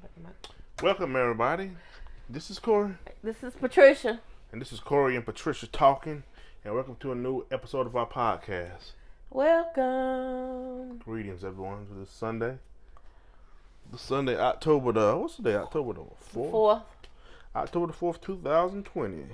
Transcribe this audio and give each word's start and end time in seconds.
back 0.00 0.14
to 0.14 0.20
my- 0.20 0.30
Welcome, 0.82 1.16
everybody. 1.16 1.72
This 2.28 2.50
is 2.50 2.58
Corey, 2.58 2.94
This 3.22 3.42
is 3.42 3.54
Patricia. 3.54 4.20
and 4.52 4.60
this 4.60 4.72
is 4.72 4.80
Corey 4.80 5.16
and 5.16 5.24
Patricia 5.24 5.66
talking, 5.66 6.22
and 6.64 6.74
welcome 6.74 6.96
to 7.00 7.12
a 7.12 7.14
new 7.14 7.44
episode 7.50 7.86
of 7.86 7.96
our 7.96 8.06
podcast. 8.06 8.92
Welcome. 9.30 10.98
Greetings, 10.98 11.44
everyone, 11.44 11.86
to 11.86 11.94
this 11.94 12.10
Sunday. 12.10 12.58
The 13.90 13.98
Sunday, 13.98 14.36
October 14.38 14.92
the 14.92 15.16
what's 15.16 15.36
the 15.36 15.42
day? 15.42 15.54
October 15.56 15.94
the 15.94 16.00
fourth. 16.20 16.50
Fourth. 16.50 16.82
October 17.56 17.86
the 17.88 17.92
fourth, 17.94 18.20
two 18.20 18.36
thousand 18.38 18.84
twenty. 18.84 19.24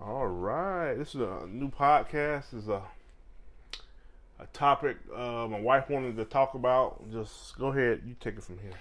All 0.00 0.26
right, 0.26 0.94
this 0.94 1.14
is 1.14 1.20
a 1.20 1.46
new 1.46 1.70
podcast. 1.70 2.50
This 2.50 2.62
is 2.64 2.68
a 2.68 2.82
a 4.40 4.46
topic 4.54 4.96
uh, 5.14 5.46
my 5.48 5.60
wife 5.60 5.88
wanted 5.90 6.16
to 6.16 6.24
talk 6.24 6.54
about. 6.54 7.10
Just 7.12 7.56
go 7.58 7.68
ahead, 7.68 8.02
you 8.06 8.16
take 8.20 8.36
it 8.36 8.42
from 8.42 8.58
here. 8.58 8.72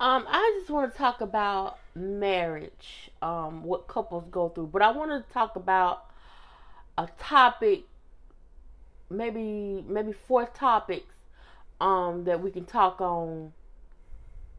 Um, 0.00 0.26
I 0.28 0.56
just 0.58 0.70
want 0.70 0.92
to 0.92 0.96
talk 0.98 1.20
about 1.20 1.78
marriage, 1.96 3.10
um, 3.20 3.64
what 3.64 3.88
couples 3.88 4.24
go 4.30 4.48
through, 4.48 4.68
but 4.68 4.80
I 4.80 4.92
want 4.92 5.10
to 5.10 5.32
talk 5.32 5.56
about 5.56 6.04
a 6.96 7.08
topic, 7.18 7.82
maybe 9.10 9.84
maybe 9.88 10.12
four 10.12 10.46
topics, 10.46 11.16
um, 11.80 12.24
that 12.24 12.40
we 12.40 12.52
can 12.52 12.64
talk 12.64 13.00
on, 13.00 13.52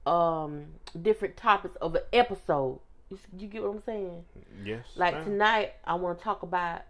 um, 0.05 0.65
different 1.02 1.38
topics 1.38 1.77
of 1.77 1.95
an 1.95 2.01
episode. 2.12 2.79
You, 3.09 3.17
you 3.37 3.48
get 3.48 3.63
what 3.63 3.76
I'm 3.76 3.84
saying? 3.85 4.26
Yes. 4.65 4.85
Like 4.98 5.13
ma'am. 5.13 5.23
tonight, 5.26 5.73
I 5.85 5.95
want 5.95 6.17
to 6.17 6.23
talk 6.23 6.43
about, 6.43 6.81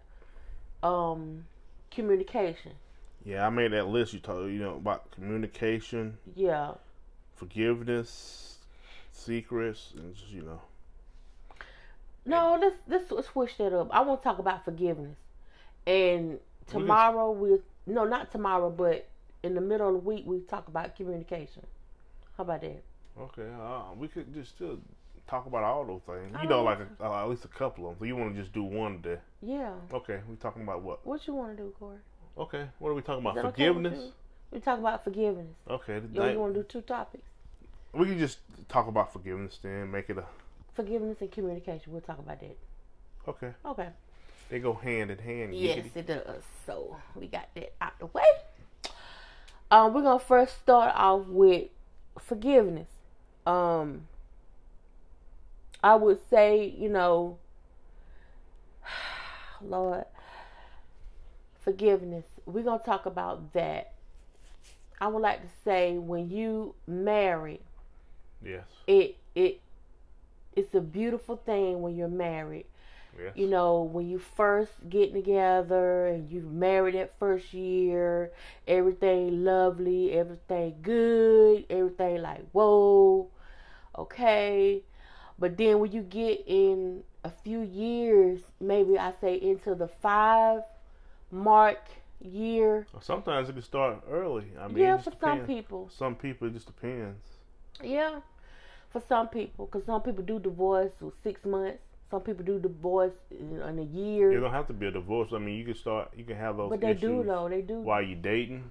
um, 0.82 1.44
communication. 1.92 2.72
Yeah, 3.24 3.46
I 3.46 3.50
made 3.50 3.72
that 3.72 3.86
list. 3.86 4.12
You 4.12 4.18
talk, 4.18 4.38
you 4.44 4.58
know, 4.58 4.74
about 4.74 5.08
communication, 5.12 6.18
Yeah. 6.34 6.72
Forgiveness, 7.40 8.58
secrets, 9.10 9.94
and 9.96 10.14
just 10.14 10.30
you 10.30 10.42
know. 10.42 10.60
No, 12.26 12.58
let's 12.60 12.76
let's 12.86 13.28
switch 13.28 13.56
that 13.58 13.72
up. 13.72 13.88
I 13.90 14.02
want 14.02 14.20
to 14.20 14.24
talk 14.24 14.38
about 14.38 14.64
forgiveness. 14.64 15.16
And 15.86 16.38
tomorrow 16.68 17.32
we 17.32 17.58
no, 17.86 18.04
not 18.04 18.30
tomorrow, 18.30 18.70
but 18.70 19.08
in 19.42 19.54
the 19.54 19.60
middle 19.60 19.88
of 19.88 19.94
the 19.94 20.08
week 20.08 20.24
we 20.26 20.40
talk 20.40 20.68
about 20.68 20.94
communication. 20.94 21.66
How 22.36 22.44
about 22.44 22.60
that? 22.60 22.82
Okay, 23.18 23.48
uh, 23.60 23.94
we 23.96 24.06
could 24.06 24.32
just 24.34 24.50
still 24.50 24.78
talk 25.26 25.46
about 25.46 25.64
all 25.64 25.84
those 25.86 26.02
things. 26.06 26.36
You 26.42 26.48
know, 26.48 26.62
like 26.62 26.78
a, 27.00 27.04
uh, 27.04 27.22
at 27.22 27.28
least 27.30 27.44
a 27.46 27.48
couple 27.48 27.84
of 27.84 27.92
them. 27.92 27.98
So 28.00 28.04
you 28.04 28.16
want 28.16 28.34
to 28.34 28.40
just 28.40 28.52
do 28.52 28.62
one 28.62 29.00
today? 29.02 29.20
Yeah. 29.42 29.72
Okay, 29.92 30.20
we 30.28 30.36
talking 30.36 30.62
about 30.62 30.82
what? 30.82 31.04
What 31.06 31.26
you 31.26 31.34
want 31.34 31.56
to 31.56 31.62
do, 31.62 31.74
Corey? 31.78 31.98
Okay, 32.38 32.66
what 32.78 32.90
are 32.90 32.94
we 32.94 33.02
talking 33.02 33.22
about? 33.22 33.34
that 33.34 33.46
okay 33.46 33.66
Forgiveness. 33.68 34.12
We 34.50 34.58
talk 34.58 34.78
about 34.78 35.04
forgiveness. 35.04 35.54
Okay, 35.68 36.00
You, 36.12 36.24
you 36.24 36.38
want 36.38 36.54
to 36.54 36.60
do 36.60 36.66
two 36.68 36.80
topics? 36.80 37.29
We 37.92 38.06
can 38.06 38.18
just 38.18 38.38
talk 38.68 38.86
about 38.86 39.12
forgiveness 39.12 39.58
then. 39.62 39.90
Make 39.90 40.10
it 40.10 40.18
a 40.18 40.24
Forgiveness 40.74 41.18
and 41.20 41.30
communication. 41.30 41.92
We'll 41.92 42.00
talk 42.00 42.18
about 42.18 42.40
that. 42.40 42.56
okay. 43.28 43.52
Okay. 43.66 43.88
They 44.48 44.58
go 44.58 44.74
hand 44.74 45.10
in 45.10 45.18
hand. 45.18 45.54
Yes, 45.54 45.78
giggity. 45.78 45.96
it 45.96 46.06
does. 46.06 46.42
So 46.66 46.96
we 47.14 47.26
got 47.26 47.48
that 47.54 47.72
out 47.80 47.98
the 47.98 48.06
way. 48.06 48.22
Um, 49.70 49.94
we're 49.94 50.02
gonna 50.02 50.18
first 50.18 50.58
start 50.60 50.92
off 50.96 51.26
with 51.26 51.68
forgiveness. 52.18 52.88
Um, 53.46 54.08
I 55.82 55.94
would 55.94 56.18
say, 56.28 56.74
you 56.76 56.88
know, 56.88 57.38
Lord, 59.62 60.04
forgiveness. 61.60 62.24
We're 62.46 62.64
gonna 62.64 62.82
talk 62.84 63.06
about 63.06 63.52
that. 63.52 63.92
I 65.00 65.06
would 65.06 65.22
like 65.22 65.42
to 65.42 65.48
say 65.64 65.96
when 65.98 66.28
you 66.28 66.74
marry, 66.86 67.60
Yes. 68.44 68.68
it 68.86 69.16
it 69.34 69.60
it's 70.54 70.74
a 70.74 70.80
beautiful 70.80 71.36
thing 71.36 71.80
when 71.82 71.94
you're 71.96 72.08
married 72.08 72.66
Yes. 73.18 73.34
you 73.34 73.46
know, 73.46 73.82
when 73.82 74.08
you 74.08 74.18
first 74.18 74.88
get 74.88 75.12
together 75.12 76.06
and 76.06 76.30
you 76.30 76.40
married 76.42 76.94
that 76.94 77.16
first 77.18 77.52
year, 77.52 78.32
everything 78.66 79.44
lovely, 79.44 80.12
everything 80.12 80.74
good, 80.82 81.64
everything 81.70 82.22
like, 82.22 82.44
whoa, 82.52 83.28
okay. 83.96 84.82
But 85.38 85.56
then 85.56 85.78
when 85.80 85.92
you 85.92 86.02
get 86.02 86.42
in 86.46 87.02
a 87.24 87.30
few 87.30 87.60
years, 87.60 88.40
maybe 88.60 88.98
I 88.98 89.12
say 89.20 89.34
into 89.36 89.74
the 89.74 89.88
five 89.88 90.62
mark 91.30 91.80
year, 92.20 92.86
Sometimes 93.00 93.48
it 93.48 93.52
can 93.54 93.62
start 93.62 94.02
early. 94.08 94.52
I 94.58 94.68
mean, 94.68 94.78
yeah, 94.78 94.96
for 94.98 95.10
some 95.20 95.40
people, 95.40 95.90
Some 95.90 96.14
people 96.16 96.48
it 96.48 96.52
just 96.54 96.66
depends. 96.66 97.24
yeah, 97.82 98.20
for 98.90 99.00
some 99.08 99.28
people, 99.28 99.66
because 99.66 99.86
some 99.86 100.02
people 100.02 100.24
do 100.24 100.38
divorce 100.38 100.92
with 101.00 101.14
six 101.22 101.44
months, 101.44 101.82
some 102.10 102.20
people 102.22 102.44
do 102.44 102.58
divorce 102.58 103.14
in, 103.30 103.60
in 103.62 103.78
a 103.78 103.82
year. 103.84 104.32
It 104.32 104.40
don't 104.40 104.50
have 104.52 104.66
to 104.66 104.72
be 104.72 104.86
a 104.86 104.90
divorce. 104.90 105.30
I 105.32 105.38
mean, 105.38 105.56
you 105.56 105.64
can 105.64 105.74
start. 105.76 106.10
You 106.16 106.24
can 106.24 106.36
have 106.36 106.56
those 106.56 106.70
But 106.70 106.80
they 106.80 106.94
do 106.94 107.22
though. 107.22 107.48
They 107.48 107.62
do. 107.62 107.80
while 107.80 108.02
you 108.02 108.16
dating. 108.16 108.64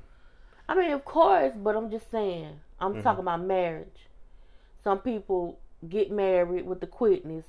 I 0.68 0.76
mean, 0.76 0.92
of 0.92 1.06
course, 1.06 1.54
but 1.56 1.76
I'm 1.76 1.90
just 1.90 2.12
saying. 2.12 2.60
I'm 2.80 2.96
Mhm. 2.96 3.04
talking 3.04 3.22
about 3.22 3.42
marriage. 3.42 4.08
Some 4.84 5.00
people 5.00 5.60
get 5.88 6.12
married 6.12 6.66
with 6.66 6.80
the 6.82 6.88
quickness. 6.88 7.46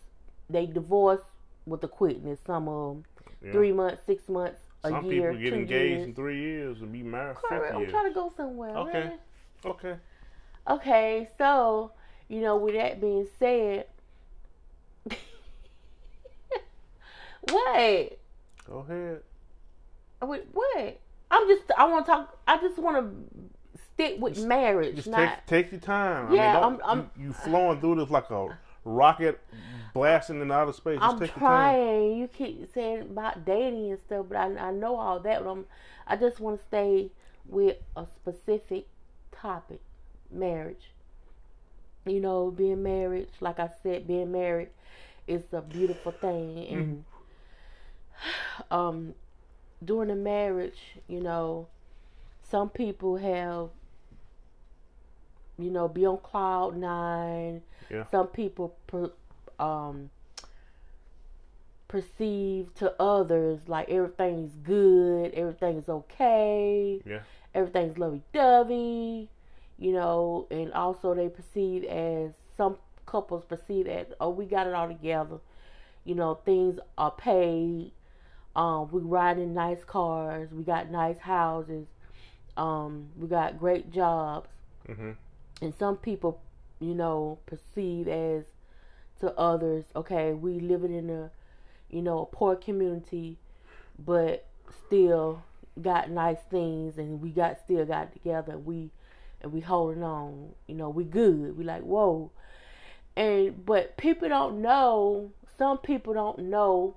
They 0.48 0.66
divorce 0.66 1.22
with 1.66 1.80
the 1.80 1.88
quickness. 1.88 2.38
Some 2.47 2.69
of 2.69 2.94
them 2.97 3.04
Yeah. 3.42 3.53
three 3.53 3.72
months, 3.72 4.03
six 4.06 4.28
months, 4.28 4.60
a 4.84 4.91
Some 4.91 5.04
year, 5.04 5.30
people 5.32 5.42
get 5.42 5.50
two 5.50 5.56
engaged 5.56 5.91
years. 5.91 6.06
in 6.06 6.14
three 6.14 6.41
years 6.41 6.80
and 6.80 6.92
be 6.92 7.03
married 7.03 7.36
fifth 7.36 7.75
I'm 7.75 7.86
trying 7.88 8.09
to 8.09 8.14
go 8.14 8.32
somewhere. 8.36 8.76
Okay. 8.76 8.92
man. 8.92 9.19
Okay. 9.66 9.97
Okay. 10.69 11.28
So 11.36 11.92
you 12.30 12.41
know, 12.41 12.56
with 12.56 12.74
that 12.74 13.00
being 13.00 13.26
said, 13.41 13.86
what? 17.42 18.18
Go 18.66 18.78
ahead. 18.88 19.20
Wait, 20.22 20.44
what? 20.52 21.00
I'm 21.30 21.48
just. 21.48 21.62
I 21.76 21.84
want 21.86 22.06
to 22.06 22.12
talk. 22.12 22.38
I 22.46 22.58
just 22.58 22.78
want 22.78 22.96
to 22.96 23.80
stick 23.94 24.16
with 24.20 24.38
marriage, 24.44 24.96
Just 24.96 25.08
not. 25.08 25.46
take 25.46 25.64
take 25.64 25.72
your 25.72 25.80
time. 25.80 26.32
Yeah, 26.32 26.58
I 26.60 26.70
mean, 26.70 26.80
I'm- 26.80 26.80
I'm- 26.98 27.10
you, 27.18 27.26
you 27.26 27.32
flowing 27.32 27.80
through 27.80 27.96
this 27.96 28.10
like 28.10 28.30
a 28.30 28.56
rocket 28.84 29.41
blasting 29.92 30.41
in 30.41 30.50
outer 30.52 30.72
space. 30.72 30.98
Just 31.00 31.12
I'm 31.12 31.18
take 31.18 31.30
your 31.30 31.38
time. 31.38 31.74
trying. 31.74 32.16
You 32.16 32.28
keep 32.28 32.72
saying 32.72 33.02
about 33.02 33.44
dating 33.44 33.91
and 33.91 34.00
stuff, 34.00 34.26
but 34.28 34.36
I, 34.38 34.68
I 34.68 34.70
know 34.72 34.97
all 34.97 35.18
that. 35.20 35.42
But 35.44 35.50
I'm, 35.50 35.66
I 36.06 36.16
just 36.16 36.38
want 36.41 36.60
to 36.60 36.66
stay 36.66 37.10
with 37.47 37.76
a 37.97 38.06
specific 38.06 38.86
topic: 39.32 39.80
marriage. 40.30 40.91
You 42.06 42.20
know, 42.20 42.50
being 42.50 42.82
married. 42.82 43.28
Like 43.40 43.58
I 43.60 43.70
said, 43.82 44.06
being 44.06 44.32
married 44.32 44.68
is 45.26 45.42
a 45.52 45.60
beautiful 45.60 46.12
thing, 46.12 46.66
and 46.68 47.04
um, 48.70 49.14
during 49.84 50.08
the 50.08 50.14
marriage, 50.14 50.78
you 51.08 51.20
know, 51.20 51.68
some 52.42 52.68
people 52.68 53.16
have, 53.16 53.68
you 55.58 55.70
know, 55.70 55.88
be 55.88 56.06
on 56.06 56.18
cloud 56.18 56.76
nine. 56.76 57.62
Yeah. 57.90 58.04
Some 58.10 58.28
people 58.28 58.74
per, 58.86 59.10
um 59.58 60.10
perceive 61.88 62.72
to 62.76 62.94
others 63.02 63.58
like 63.66 63.88
everything's 63.90 64.54
good, 64.62 65.34
everything 65.34 65.76
is 65.76 65.88
okay, 65.88 67.00
Yeah. 67.04 67.20
everything's 67.52 67.98
lovey 67.98 68.22
dovey, 68.32 69.28
you 69.80 69.92
know, 69.92 70.46
and 70.52 70.72
also 70.74 71.14
they 71.14 71.28
perceive 71.28 71.82
as 71.84 72.30
some 72.56 72.76
couples 73.06 73.44
perceive 73.44 73.88
as 73.88 74.06
oh 74.20 74.30
we 74.30 74.44
got 74.44 74.68
it 74.68 74.74
all 74.74 74.86
together, 74.86 75.38
you 76.04 76.14
know, 76.14 76.34
things 76.44 76.78
are 76.96 77.10
paid, 77.10 77.91
um, 78.54 78.88
we 78.92 79.00
ride 79.00 79.38
in 79.38 79.54
nice 79.54 79.82
cars, 79.84 80.50
we 80.52 80.62
got 80.62 80.91
nice 80.91 81.18
houses, 81.18 81.86
um, 82.56 83.08
we 83.16 83.26
got 83.26 83.58
great 83.58 83.91
jobs, 83.91 84.48
hmm 84.86 85.12
and 85.62 85.74
some 85.78 85.97
people, 85.97 86.41
you 86.78 86.94
know, 86.94 87.38
perceive 87.47 88.09
as 88.09 88.44
to 89.21 89.30
others, 89.38 89.84
okay, 89.94 90.32
we 90.32 90.59
living 90.60 90.94
in 90.94 91.10
a, 91.10 91.30
you 91.91 92.00
know, 92.00 92.21
a 92.21 92.27
poor 92.27 92.56
community, 92.56 93.36
but 93.98 94.47
still 94.86 95.42
got 95.82 96.10
nice 96.10 96.38
things, 96.50 96.97
and 96.97 97.21
we 97.21 97.30
got 97.30 97.59
still 97.65 97.84
got 97.84 98.12
together, 98.12 98.56
we, 98.56 98.91
and 99.42 99.53
we 99.53 99.60
holding 99.60 100.03
on, 100.03 100.51
you 100.66 100.75
know, 100.75 100.89
we 100.91 101.04
good, 101.04 101.57
we 101.57 101.65
like 101.65 101.83
whoa, 101.83 102.31
and 103.16 103.65
but 103.65 103.97
people 103.97 104.28
don't 104.28 104.60
know, 104.63 105.31
some 105.59 105.78
people 105.78 106.13
don't 106.15 106.39
know 106.39 106.97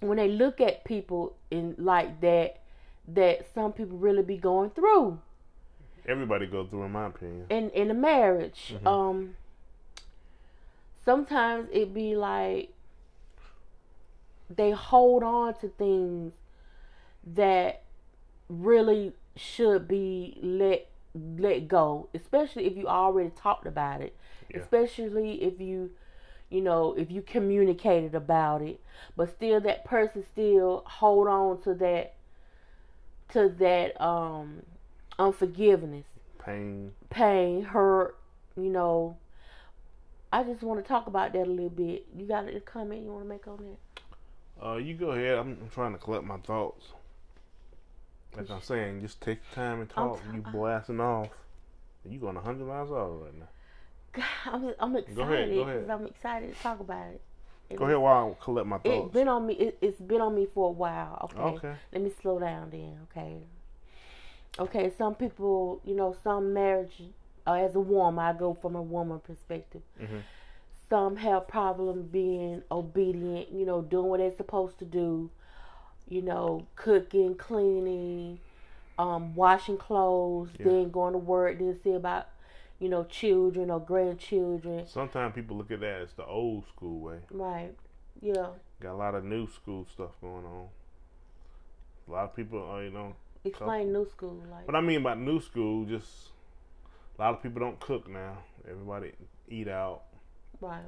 when 0.00 0.16
they 0.16 0.28
look 0.28 0.60
at 0.60 0.84
people 0.84 1.34
in 1.50 1.74
like 1.78 2.20
that, 2.20 2.60
that 3.08 3.46
some 3.54 3.72
people 3.72 3.96
really 3.98 4.22
be 4.22 4.36
going 4.36 4.70
through 4.70 5.18
Everybody 6.06 6.46
go 6.46 6.64
through, 6.66 6.84
in 6.84 6.92
my 6.92 7.06
opinion. 7.06 7.46
in 7.50 7.70
in 7.70 7.90
a 7.90 7.94
marriage. 7.94 8.74
Mhm. 8.82 8.86
Um 8.86 9.36
sometimes 11.04 11.68
it 11.72 11.92
be 11.94 12.14
like 12.16 12.72
they 14.50 14.70
hold 14.70 15.22
on 15.22 15.54
to 15.54 15.68
things 15.68 16.32
that 17.34 17.82
really 18.48 19.12
should 19.38 19.88
be 19.88 20.38
let 20.42 20.88
let 21.14 21.68
go, 21.68 22.08
especially 22.14 22.66
if 22.66 22.76
you 22.76 22.86
already 22.86 23.30
talked 23.30 23.66
about 23.66 24.00
it. 24.00 24.16
Yeah. 24.50 24.60
Especially 24.60 25.42
if 25.42 25.60
you, 25.60 25.90
you 26.50 26.60
know, 26.60 26.94
if 26.96 27.10
you 27.10 27.22
communicated 27.22 28.14
about 28.14 28.62
it, 28.62 28.80
but 29.16 29.30
still 29.34 29.60
that 29.60 29.84
person 29.84 30.24
still 30.32 30.84
hold 30.86 31.28
on 31.28 31.62
to 31.62 31.74
that, 31.74 32.14
to 33.32 33.48
that 33.58 34.00
um 34.00 34.62
unforgiveness, 35.18 36.06
Pain. 36.38 36.92
pain, 37.10 37.62
hurt. 37.62 38.18
You 38.56 38.70
know, 38.70 39.16
I 40.32 40.42
just 40.42 40.62
want 40.62 40.82
to 40.82 40.88
talk 40.88 41.06
about 41.06 41.32
that 41.32 41.46
a 41.46 41.50
little 41.50 41.70
bit. 41.70 42.06
You 42.16 42.26
got 42.26 42.48
a 42.48 42.60
comment 42.60 43.02
you 43.02 43.12
want 43.12 43.24
to 43.24 43.28
make 43.28 43.46
on 43.46 43.58
that? 43.58 44.66
Uh, 44.66 44.76
you 44.76 44.94
go 44.94 45.10
ahead. 45.10 45.38
I'm, 45.38 45.56
I'm 45.62 45.70
trying 45.72 45.92
to 45.92 45.98
collect 45.98 46.24
my 46.24 46.38
thoughts. 46.38 46.86
Like 48.38 48.50
I'm 48.50 48.62
saying, 48.62 49.00
just 49.00 49.20
take 49.20 49.38
time 49.54 49.80
and 49.80 49.90
talk. 49.90 50.18
t- 50.22 50.36
you 50.36 50.42
blasting 50.52 51.00
off. 51.00 51.28
You 52.08 52.18
going 52.18 52.36
100 52.36 52.66
miles 52.66 52.90
an 52.90 52.96
hour 52.96 53.16
right 53.18 53.34
now. 53.38 54.22
I'm 54.46 54.74
I'm 54.78 54.96
excited. 54.96 55.16
Go 55.16 55.22
ahead, 55.22 55.50
go 55.54 55.60
ahead. 55.62 55.90
I'm 55.90 56.06
excited 56.06 56.54
to 56.56 56.62
talk 56.62 56.80
about 56.80 57.08
it. 57.08 57.20
It 57.70 57.76
Go 57.76 57.84
was- 57.84 57.90
ahead 57.92 58.02
while 58.02 58.36
I 58.40 58.44
collect 58.44 58.66
my 58.66 58.76
It's 58.76 58.84
thoughts. 58.84 59.12
been 59.12 59.28
on 59.28 59.46
me. 59.46 59.54
It, 59.54 59.78
it's 59.82 60.00
been 60.00 60.20
on 60.20 60.34
me 60.34 60.46
for 60.54 60.68
a 60.68 60.72
while. 60.72 61.28
Okay. 61.36 61.56
Okay. 61.56 61.74
Let 61.92 62.02
me 62.02 62.12
slow 62.22 62.38
down 62.38 62.70
then. 62.70 62.98
Okay. 63.10 63.36
Okay. 64.58 64.92
Some 64.96 65.14
people, 65.14 65.80
you 65.84 65.94
know, 65.94 66.16
some 66.24 66.52
marriage. 66.52 67.02
Uh, 67.46 67.52
as 67.54 67.74
a 67.74 67.80
woman, 67.80 68.22
I 68.22 68.32
go 68.38 68.52
from 68.60 68.76
a 68.76 68.82
woman 68.82 69.20
perspective. 69.20 69.80
Mhm. 70.00 70.20
Some 70.90 71.16
have 71.16 71.48
problem 71.48 72.02
being 72.10 72.62
obedient. 72.70 73.50
You 73.52 73.64
know, 73.66 73.82
doing 73.82 74.06
what 74.06 74.18
they're 74.20 74.36
supposed 74.36 74.78
to 74.78 74.84
do. 74.84 75.30
You 76.08 76.22
know, 76.22 76.66
cooking, 76.76 77.34
cleaning, 77.34 78.40
um, 78.98 79.34
washing 79.34 79.76
clothes, 79.76 80.50
Yeah. 80.58 80.66
then 80.66 80.90
going 80.90 81.12
to 81.12 81.18
work, 81.18 81.58
then 81.58 81.78
see 81.82 81.92
about, 81.92 82.26
you 82.78 82.88
know, 82.88 83.04
children 83.04 83.70
or 83.70 83.80
grandchildren. 83.80 84.86
Sometimes 84.86 85.34
people 85.34 85.56
look 85.56 85.70
at 85.70 85.80
that 85.80 86.00
as 86.02 86.12
the 86.14 86.24
old 86.24 86.66
school 86.68 87.00
way. 87.00 87.18
Right. 87.30 87.74
Yeah. 88.20 88.48
Got 88.80 88.92
a 88.92 88.96
lot 88.96 89.14
of 89.14 89.24
new 89.24 89.46
school 89.48 89.84
stuff 89.84 90.12
going 90.20 90.44
on. 90.44 90.68
A 92.08 92.10
lot 92.10 92.24
of 92.24 92.36
people, 92.36 92.70
uh, 92.70 92.80
you 92.80 92.90
know. 92.90 93.14
Explain 93.44 93.92
new 93.92 94.08
school 94.08 94.42
like. 94.50 94.66
What 94.66 94.74
I 94.74 94.80
mean 94.80 95.02
by 95.02 95.14
new 95.14 95.40
school, 95.40 95.84
just 95.84 96.30
a 97.18 97.22
lot 97.22 97.34
of 97.34 97.42
people 97.42 97.60
don't 97.60 97.78
cook 97.80 98.08
now. 98.08 98.38
Everybody 98.68 99.12
eat 99.48 99.68
out. 99.68 100.02
right. 100.60 100.82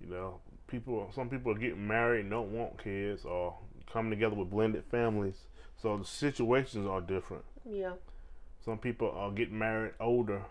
You 0.00 0.08
know, 0.08 0.40
people. 0.66 1.10
Some 1.14 1.28
people 1.28 1.52
are 1.52 1.58
getting 1.58 1.86
married 1.86 2.22
and 2.22 2.30
don't 2.30 2.52
want 2.52 2.82
kids, 2.82 3.24
or 3.24 3.54
coming 3.92 4.10
together 4.10 4.34
with 4.34 4.50
blended 4.50 4.84
families. 4.90 5.36
So 5.80 5.96
the 5.96 6.04
situations 6.04 6.86
are 6.86 7.00
different. 7.00 7.44
Yeah. 7.68 7.92
Some 8.64 8.78
people 8.78 9.10
are 9.10 9.30
getting 9.30 9.58
married 9.58 9.94
older. 10.00 10.42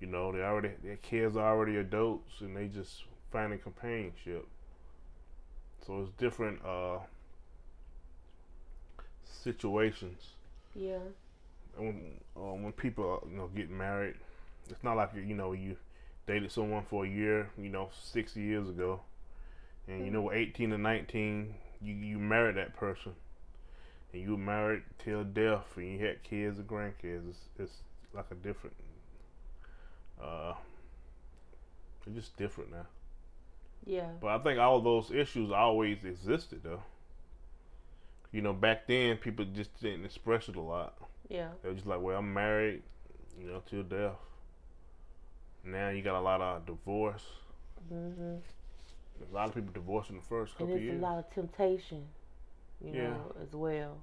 You 0.00 0.08
know, 0.08 0.32
they 0.32 0.40
already 0.40 0.72
their 0.82 0.96
kids 0.96 1.36
are 1.36 1.48
already 1.48 1.76
adults, 1.76 2.40
and 2.40 2.56
they 2.56 2.66
just 2.66 3.04
finding 3.30 3.58
companionship. 3.58 4.46
So 5.86 6.02
it's 6.02 6.10
different 6.18 6.60
uh, 6.64 6.98
situations. 9.24 10.22
Yeah. 10.74 10.98
When 11.76 12.20
uh, 12.36 12.54
when 12.54 12.72
people 12.72 13.04
are, 13.08 13.28
you 13.28 13.36
know 13.36 13.48
get 13.48 13.70
married, 13.70 14.16
it's 14.68 14.82
not 14.82 14.96
like 14.96 15.10
you 15.14 15.34
know 15.34 15.52
you 15.52 15.76
dated 16.26 16.50
someone 16.50 16.84
for 16.88 17.04
a 17.04 17.08
year, 17.08 17.50
you 17.58 17.68
know, 17.68 17.90
six 18.02 18.36
years 18.36 18.68
ago, 18.68 19.00
and 19.86 20.04
you 20.04 20.10
know, 20.10 20.32
eighteen 20.32 20.70
to 20.70 20.78
nineteen, 20.78 21.54
you 21.82 21.94
you 21.94 22.18
married 22.18 22.56
that 22.56 22.76
person, 22.76 23.12
and 24.12 24.22
you 24.22 24.36
married 24.36 24.82
till 24.98 25.24
death, 25.24 25.66
and 25.76 25.92
you 25.92 26.06
had 26.06 26.22
kids 26.22 26.58
and 26.58 26.68
grandkids. 26.68 27.28
It's, 27.28 27.48
it's 27.58 27.82
like 28.14 28.26
a 28.30 28.34
different. 28.34 28.76
Uh, 30.22 30.54
it's 32.06 32.14
just 32.14 32.36
different 32.36 32.70
now. 32.70 32.86
Yeah. 33.86 34.08
But 34.20 34.28
I 34.28 34.38
think 34.38 34.58
all 34.58 34.76
of 34.76 34.84
those 34.84 35.10
issues 35.10 35.50
always 35.50 36.04
existed, 36.04 36.60
though. 36.62 36.82
You 38.32 38.42
know, 38.42 38.52
back 38.52 38.86
then 38.86 39.16
people 39.16 39.44
just 39.44 39.80
didn't 39.80 40.04
express 40.04 40.48
it 40.48 40.56
a 40.56 40.60
lot. 40.60 40.96
Yeah. 41.28 41.48
They 41.62 41.68
were 41.68 41.74
just 41.74 41.86
like, 41.86 42.00
well, 42.00 42.18
I'm 42.18 42.32
married, 42.32 42.82
you 43.40 43.46
know, 43.46 43.62
till 43.68 43.82
death. 43.82 44.16
Now 45.64 45.90
you 45.90 46.02
got 46.02 46.18
a 46.18 46.20
lot 46.20 46.40
of 46.40 46.66
divorce. 46.66 47.24
A 49.22 49.34
lot 49.34 49.48
of 49.48 49.54
people 49.54 49.72
divorced 49.72 50.10
in 50.10 50.16
the 50.16 50.22
first 50.22 50.52
And 50.52 50.58
couple 50.58 50.74
there's 50.74 50.84
years. 50.84 50.98
a 50.98 51.02
lot 51.02 51.18
of 51.18 51.30
temptation, 51.30 52.08
you 52.80 52.92
Yeah. 52.92 53.10
know, 53.14 53.36
as 53.42 53.52
well. 53.54 54.02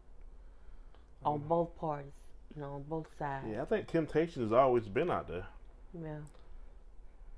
On 1.24 1.40
Mhm. 1.40 1.48
both 1.48 1.76
parties, 1.76 2.32
you 2.56 2.62
know, 2.62 2.74
on 2.74 2.84
both 2.84 3.08
sides. 3.18 3.48
Yeah, 3.48 3.62
I 3.62 3.66
think 3.66 3.88
temptation 3.88 4.42
has 4.44 4.52
always 4.52 4.88
been 4.88 5.12
out 5.12 5.28
there. 5.28 5.48
Yeah. 5.94 6.22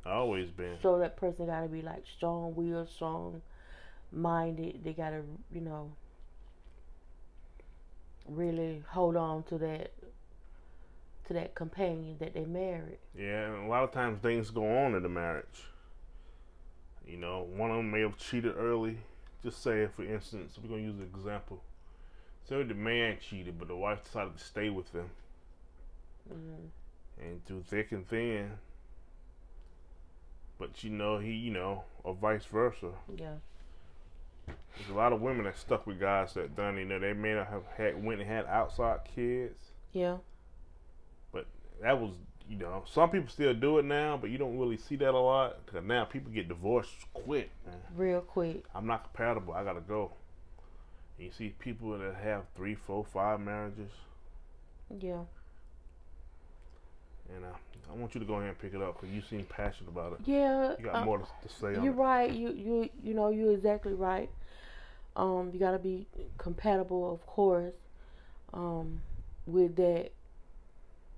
Always 0.06 0.52
been. 0.52 0.78
So 0.81 1.00
that 1.00 1.18
person 1.18 1.46
got 1.48 1.62
to 1.62 1.68
be 1.68 1.81
like 1.81 2.06
strong 2.06 2.56
willed, 2.56 2.90
strong 2.90 3.42
minded. 4.12 4.84
They 4.84 4.94
got 4.94 5.12
to, 5.12 5.24
you 5.52 5.62
know, 5.62 5.94
really 8.28 8.84
hold 8.90 9.16
on 9.16 9.44
to 9.44 9.58
that 9.58 9.92
to 11.26 11.34
that 11.34 11.56
companion 11.56 12.18
that 12.19 12.34
they 12.34 12.44
married. 12.46 13.00
Yeah, 13.16 13.48
and 13.54 13.66
a 13.66 13.69
lot 13.69 13.84
of 13.84 13.92
times 13.92 14.19
things 14.19 14.52
go 14.52 14.66
on 14.80 14.94
in 14.94 15.04
the 15.04 15.10
marriage. 15.10 15.68
You 17.08 17.18
know, 17.18 17.48
one 17.56 17.70
of 17.72 17.78
them 17.78 17.92
may 17.92 18.02
have 18.02 18.18
cheated 18.18 18.56
early. 18.58 18.98
Just 19.44 19.62
say, 19.62 19.88
for 19.96 20.04
instance, 20.04 20.58
we're 20.62 20.70
gonna 20.70 20.82
use 20.82 20.98
an 21.00 21.10
example. 21.14 21.62
Say 22.48 22.64
the 22.64 22.74
man 22.74 23.18
cheated, 23.20 23.58
but 23.60 23.68
the 23.68 23.76
wife 23.76 24.04
decided 24.04 24.38
to 24.38 24.44
stay 24.44 24.70
with 24.70 24.92
him, 24.94 25.10
hmm 26.28 26.68
and 27.22 27.46
through 27.46 27.64
thick 27.68 27.92
and 27.92 28.08
thin. 28.08 28.52
But 30.58 30.84
you 30.84 30.90
know, 30.90 31.20
he, 31.20 31.32
you 31.32 31.52
know, 31.52 31.84
or 32.04 32.14
vice 32.16 32.46
versa. 32.46 32.92
Yeah. 33.16 33.36
There's 34.48 34.90
a 34.90 34.94
lot 34.94 35.14
of 35.14 35.22
women 35.22 35.46
that 35.46 35.58
stuck 35.58 35.86
with 35.86 36.00
guys 36.00 36.34
that 36.34 36.56
done, 36.56 36.78
you 36.78 36.86
know, 36.86 37.00
they 37.00 37.14
may 37.14 37.34
not 37.34 37.48
have 37.48 37.64
had 37.78 38.04
went 38.04 38.20
and 38.22 38.30
had 38.30 38.46
outside 38.46 39.00
kids. 39.16 39.72
Yeah. 39.92 40.18
But 41.32 41.46
that 41.82 42.00
was, 42.00 42.12
you 42.50 42.57
know, 42.57 42.84
some 42.92 43.10
people 43.10 43.30
still 43.30 43.54
do 43.54 43.78
it 43.80 43.86
now, 43.86 44.18
but 44.18 44.30
you 44.30 44.38
don't 44.38 44.57
really 44.57 44.78
see 44.78 44.95
that 44.98 45.13
a 45.13 45.18
lot. 45.19 45.66
Cause 45.66 45.81
now 45.84 46.06
people 46.06 46.31
get 46.31 46.48
divorced 46.48 46.92
quick, 47.13 47.50
man. 47.66 47.75
Real 47.95 48.22
quick. 48.22 48.66
I'm 48.75 48.86
not 48.86 49.04
compatible. 49.04 49.54
I 49.54 49.63
gotta 49.63 49.81
go. 49.81 50.12
And 51.18 51.28
you 51.28 51.31
see 51.31 51.50
people 51.60 51.98
that 51.98 52.16
have 52.24 52.44
three, 52.56 52.75
four, 52.75 53.06
five 53.06 53.40
marriages, 53.40 53.92
Yeah. 55.00 55.22
and 57.34 57.45
uh, 57.45 57.92
I 57.92 57.95
want 57.95 58.13
you 58.16 58.19
to 58.19 58.25
go 58.25 58.36
ahead 58.36 58.50
and 58.50 58.60
pick 58.60 58.74
it 58.74 58.81
up 58.81 59.00
because 59.00 59.13
you 59.16 59.22
seem 59.22 59.45
passionate 59.45 59.90
about 59.90 60.14
it. 60.14 60.19
Yeah. 60.26 60.73
You 60.78 60.85
got 60.85 60.95
uh, 60.95 61.06
more 61.06 61.19
to, 61.19 61.26
to 61.47 61.54
say 61.54 61.73
You're 61.73 61.94
it. 61.94 61.97
right. 61.97 62.31
You 62.31 62.52
you 62.52 62.90
you 63.04 63.14
know 63.14 63.30
you're 63.30 63.54
exactly 63.54 63.94
right. 63.94 64.30
Um, 65.16 65.52
you 65.54 65.59
gotta 65.59 65.80
be 65.80 66.07
compatible, 66.38 67.14
of 67.14 67.26
course, 67.28 67.76
um, 68.54 69.02
with 69.45 69.76
that 69.76 70.12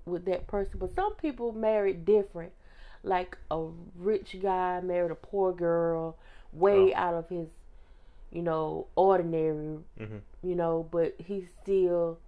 with 0.06 0.24
that 0.26 0.46
person. 0.46 0.78
But 0.78 0.94
some 0.94 1.14
people 1.16 1.52
marry 1.52 1.92
different. 1.92 2.52
Like 3.02 3.36
a 3.50 3.66
rich 3.96 4.36
guy 4.40 4.80
married 4.80 5.10
a 5.10 5.16
poor 5.16 5.52
girl, 5.52 6.16
way 6.52 6.92
Oh. 6.92 6.96
out 6.96 7.14
of 7.14 7.28
his, 7.28 7.48
you 8.32 8.42
know, 8.42 8.86
ordinary. 8.96 9.80
Mhm. 9.98 10.22
You 10.42 10.54
know, 10.54 10.88
but 10.90 11.14
he 11.20 11.46
still 11.62 12.18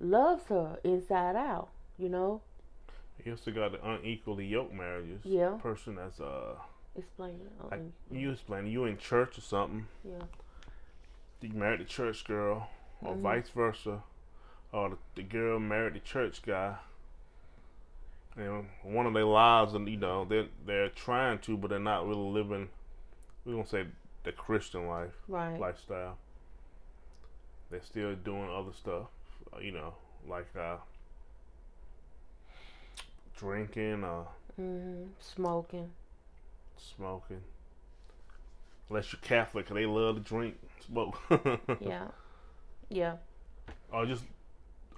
loves 0.00 0.46
her 0.48 0.78
inside 0.84 1.36
out. 1.36 1.68
You 1.98 2.08
know. 2.08 2.40
You 3.24 3.32
also 3.32 3.50
got 3.52 3.72
the 3.72 3.86
unequally 3.88 4.46
yoked 4.46 4.72
marriages. 4.72 5.24
Yeah. 5.24 5.56
Person 5.62 5.94
that's 5.96 6.20
uh, 6.20 6.56
Explain 6.96 7.40
it. 7.40 7.70
like 7.70 7.80
you 8.10 8.30
explain, 8.30 8.66
you 8.66 8.84
in 8.84 8.96
church 8.98 9.36
or 9.38 9.40
something. 9.40 9.86
yeah. 10.04 10.22
You 11.40 11.50
married 11.50 11.80
the 11.80 11.84
church 11.84 12.24
girl, 12.24 12.68
or 13.02 13.14
Mhm. 13.14 13.20
vice 13.20 13.48
versa, 13.50 14.02
or 14.72 14.90
the, 14.90 14.98
the 15.16 15.22
girl 15.22 15.58
married 15.58 15.94
the 15.94 16.00
church 16.00 16.42
guy. 16.42 16.76
You 18.36 18.44
know, 18.44 18.64
one 18.82 19.06
of 19.06 19.14
their 19.14 19.24
lives, 19.24 19.74
and 19.74 19.88
you 19.88 19.96
know, 19.96 20.24
they're 20.24 20.46
they're 20.66 20.88
trying 20.88 21.38
to, 21.40 21.56
but 21.56 21.70
they're 21.70 21.78
not 21.78 22.06
really 22.06 22.30
living. 22.30 22.68
We 23.44 23.52
gonna 23.52 23.66
say 23.66 23.86
the 24.24 24.32
Christian 24.32 24.86
life 24.88 25.12
Right. 25.28 25.58
lifestyle. 25.60 26.18
They're 27.70 27.82
still 27.82 28.14
doing 28.16 28.48
other 28.50 28.72
stuff, 28.72 29.06
uh, 29.54 29.60
you 29.60 29.70
know, 29.72 29.94
like 30.28 30.46
uh, 30.58 30.76
drinking 33.36 34.04
or 34.04 34.26
hmm 34.56 35.04
Smoking. 35.20 35.90
smoking. 36.76 37.40
Unless 38.90 39.12
you're 39.12 39.20
Catholic, 39.22 39.68
they 39.68 39.86
love 39.86 40.16
to 40.16 40.20
drink, 40.20 40.56
smoke. 40.86 41.18
Yeah. 41.80 42.08
Yeah. 42.90 43.16
or 43.90 44.06
just 44.06 44.24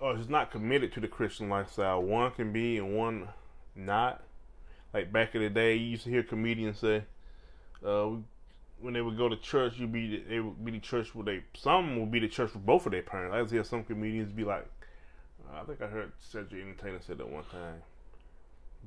or 0.00 0.16
just 0.16 0.30
not 0.30 0.50
committed 0.50 0.92
to 0.92 1.00
the 1.00 1.08
Christian 1.08 1.48
lifestyle. 1.48 2.02
One 2.02 2.30
can 2.32 2.52
be 2.52 2.78
and 2.78 2.96
one 2.96 3.28
not. 3.74 4.22
Like 4.92 5.12
back 5.12 5.34
in 5.34 5.42
the 5.42 5.50
day, 5.50 5.74
you 5.76 5.86
used 5.86 6.04
to 6.04 6.10
hear 6.10 6.22
comedians 6.22 6.78
say, 6.78 7.04
uh, 7.84 8.10
when 8.80 8.94
they 8.94 9.00
would 9.00 9.16
go 9.16 9.28
to 9.28 9.36
church, 9.36 9.74
you 9.78 9.86
be 9.86 10.22
they 10.28 10.40
would 10.40 10.64
be 10.64 10.70
the 10.72 10.78
church 10.80 11.14
where 11.14 11.24
they 11.24 11.42
some 11.54 11.98
would 12.00 12.10
be 12.10 12.18
the 12.20 12.28
church 12.28 12.50
for 12.50 12.58
both 12.58 12.86
of 12.86 12.92
their 12.92 13.02
parents. 13.02 13.34
I 13.34 13.38
used 13.38 13.50
to 13.50 13.56
hear 13.56 13.64
some 13.64 13.84
comedians 13.84 14.32
be 14.32 14.44
like, 14.44 14.66
I 15.52 15.62
think 15.64 15.80
I 15.82 15.86
heard 15.86 16.12
Cedric 16.20 16.62
Entertainer 16.62 16.98
said 17.06 17.18
that 17.18 17.28
one 17.28 17.44
time. 17.44 17.82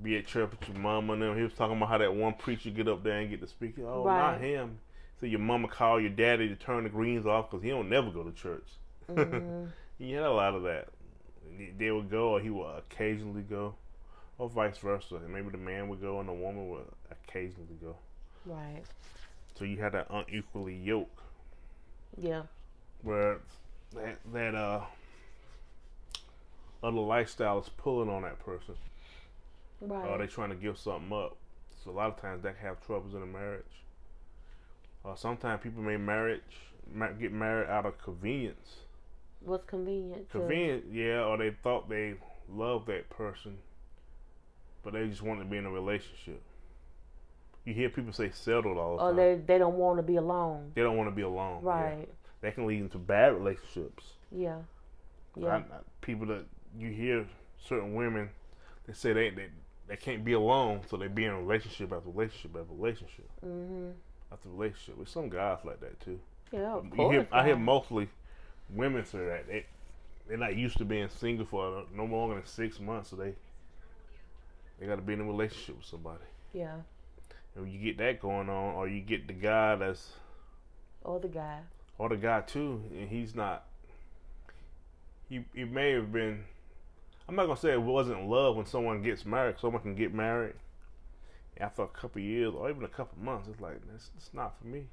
Be 0.01 0.17
at 0.17 0.27
church 0.27 0.51
with 0.51 0.69
your 0.69 0.77
mama 0.77 1.13
and 1.13 1.21
them. 1.21 1.35
He 1.35 1.43
was 1.43 1.53
talking 1.53 1.75
about 1.75 1.89
how 1.89 1.97
that 1.97 2.13
one 2.15 2.33
preacher 2.33 2.69
get 2.69 2.87
up 2.87 3.03
there 3.03 3.19
and 3.19 3.29
get 3.29 3.41
to 3.41 3.47
speak. 3.47 3.75
Oh, 3.79 4.05
Right. 4.05 4.15
not 4.15 4.41
him. 4.41 4.79
So 5.19 5.25
your 5.25 5.39
mama 5.39 5.67
call 5.67 5.99
your 5.99 6.11
daddy 6.11 6.47
to 6.47 6.55
turn 6.55 6.83
the 6.85 6.89
greens 6.89 7.25
off 7.25 7.49
because 7.49 7.63
he 7.63 7.69
don't 7.69 7.89
never 7.89 8.09
go 8.09 8.23
to 8.23 8.31
church. 8.31 8.67
hmm 9.07 9.65
He 9.97 10.13
had 10.13 10.23
a 10.23 10.31
lot 10.31 10.55
of 10.55 10.63
that. 10.63 10.87
They- 11.77 11.91
would 11.91 12.09
go, 12.09 12.29
or 12.29 12.39
he 12.39 12.49
would 12.49 12.77
occasionally 12.77 13.41
go, 13.41 13.75
or 14.37 14.49
vice 14.49 14.77
versa. 14.77 15.15
And 15.15 15.29
maybe 15.33 15.49
the 15.49 15.57
man 15.57 15.89
would 15.89 16.01
go 16.01 16.19
and 16.19 16.29
the 16.29 16.33
woman 16.33 16.69
would 16.69 16.85
occasionally 17.11 17.75
go. 17.81 17.95
Right. 18.45 18.83
So 19.55 19.65
you 19.65 19.77
had 19.77 19.91
that 19.93 20.07
unequally 20.09 20.75
yoke 20.75 21.21
Yeah. 22.17 22.43
where 23.01 23.39
that 23.93 24.17
that 24.31 24.55
uh 24.55 24.85
other 26.81 26.99
lifestyle 26.99 27.59
is 27.59 27.69
pulling 27.69 28.09
on 28.09 28.21
that 28.21 28.39
person, 28.39 28.75
Right. 29.81 30.07
or 30.07 30.17
they 30.17 30.27
trying 30.27 30.49
to 30.49 30.55
give 30.55 30.77
something 30.77 31.11
up. 31.11 31.35
So 31.83 31.91
a 31.91 31.93
lot 31.93 32.09
of 32.09 32.17
times 32.21 32.43
that 32.43 32.57
can 32.57 32.65
have 32.67 32.85
troubles 32.85 33.13
in 33.13 33.21
a 33.21 33.25
marriage. 33.25 33.65
Or 35.03 35.17
sometimes 35.17 35.61
people 35.61 35.81
may 35.81 35.97
marriage 35.97 36.41
ma- 36.91 37.11
get 37.11 37.31
married 37.33 37.69
out 37.69 37.85
of 37.85 37.97
convenience. 37.97 38.83
What's 39.41 39.65
convenient? 39.65 40.29
to- 40.31 40.39
Convenient, 40.39 40.85
yeah, 40.91 41.23
or 41.23 41.37
they 41.37 41.51
thought 41.63 41.89
they 41.89 42.15
loved 42.49 42.87
that 42.87 43.09
person, 43.09 43.57
but 44.83 44.93
they 44.93 45.07
just 45.07 45.21
wanted 45.21 45.43
to 45.43 45.49
be 45.49 45.57
in 45.57 45.65
a 45.65 45.71
relationship. 45.71 46.41
You 47.65 47.73
hear 47.73 47.89
people 47.89 48.13
say 48.13 48.31
settled 48.31 48.77
all 48.77 48.97
the 48.97 49.03
Or 49.03 49.09
time. 49.09 49.15
they 49.17 49.35
they 49.45 49.57
don't 49.57 49.75
want 49.75 49.97
to 49.99 50.03
be 50.03 50.15
alone. 50.15 50.71
They 50.75 50.81
don't 50.81 50.97
want 50.97 51.09
to 51.09 51.15
be 51.15 51.21
alone. 51.21 51.61
yeah. 51.63 51.69
Right. 51.69 52.09
That 52.41 52.55
can 52.55 52.65
lead 52.67 52.79
into 52.79 52.97
bad 52.97 53.33
relationships. 53.33 54.13
Yeah. 54.31 54.59
Yeah. 55.35 55.57
I- 55.57 55.63
people 56.01 56.25
that 56.27 56.45
you 56.77 56.89
hear 56.89 57.25
certain 57.59 57.93
women 57.93 58.29
they 58.87 58.93
say 58.93 59.13
they, 59.13 59.29
they 59.29 59.47
they 59.87 59.97
can't 59.97 60.23
be 60.23 60.33
alone, 60.33 60.81
so 60.89 60.97
they 60.97 61.07
be 61.07 61.25
in 61.25 61.31
a 61.31 61.39
relationship 61.41 61.91
after 61.91 62.09
relationship 62.09 62.55
after 62.55 62.73
relationship 62.73 63.29
mm-hmm. 63.45 63.89
after 64.31 64.49
relationship. 64.49 64.97
With 64.97 65.09
some 65.09 65.29
guys 65.29 65.59
like 65.63 65.79
that 65.81 65.99
too. 65.99 66.19
Yeah. 66.51 66.75
Of 66.75 66.85
You 66.85 66.91
course. 66.91 67.13
hear, 67.15 67.27
I 67.31 67.45
hear 67.45 67.57
mostly 67.57 68.07
women 68.73 69.05
say 69.05 69.19
that 69.19 69.47
they 69.47 69.65
they're 70.27 70.37
not 70.37 70.55
used 70.55 70.77
to 70.77 70.85
being 70.85 71.09
single 71.09 71.45
for 71.45 71.83
no 71.93 72.05
longer 72.05 72.35
than 72.35 72.45
six 72.45 72.79
months, 72.79 73.09
so 73.09 73.15
they 73.15 73.33
they 74.79 74.85
got 74.87 74.95
to 74.97 75.01
be 75.01 75.13
in 75.13 75.21
a 75.21 75.25
relationship 75.25 75.77
with 75.77 75.85
somebody. 75.85 76.23
Yeah. 76.53 76.75
And 77.55 77.63
when 77.65 77.71
you 77.73 77.79
get 77.79 77.97
that 77.97 78.21
going 78.21 78.49
on, 78.49 78.75
or 78.75 78.87
you 78.87 79.01
get 79.01 79.27
the 79.27 79.33
guy 79.33 79.75
that's 79.75 80.11
Or 81.03 81.19
the 81.19 81.27
guy. 81.27 81.59
or 81.97 82.09
the 82.09 82.17
guy 82.17 82.41
too, 82.41 82.83
and 82.91 83.09
he's 83.09 83.33
not. 83.35 83.65
He 85.27 85.45
he 85.53 85.63
may 85.65 85.91
have 85.91 86.11
been. 86.11 86.43
I'm 87.27 87.35
not 87.35 87.45
gonna 87.47 87.59
say 87.59 87.71
it 87.73 87.81
wasn't 87.81 88.27
love 88.27 88.55
when 88.55 88.65
someone 88.65 89.01
gets 89.03 89.25
married. 89.25 89.55
Someone 89.59 89.81
can 89.81 89.95
get 89.95 90.13
married 90.13 90.53
after 91.59 91.83
a 91.83 91.87
couple 91.87 92.21
of 92.21 92.25
years 92.25 92.53
or 92.55 92.69
even 92.69 92.83
a 92.83 92.87
couple 92.87 93.17
of 93.17 93.23
months. 93.23 93.47
It's 93.47 93.59
like 93.59 93.79
it's, 93.95 94.09
it's 94.17 94.33
not 94.33 94.57
for 94.59 94.67
me. 94.67 94.85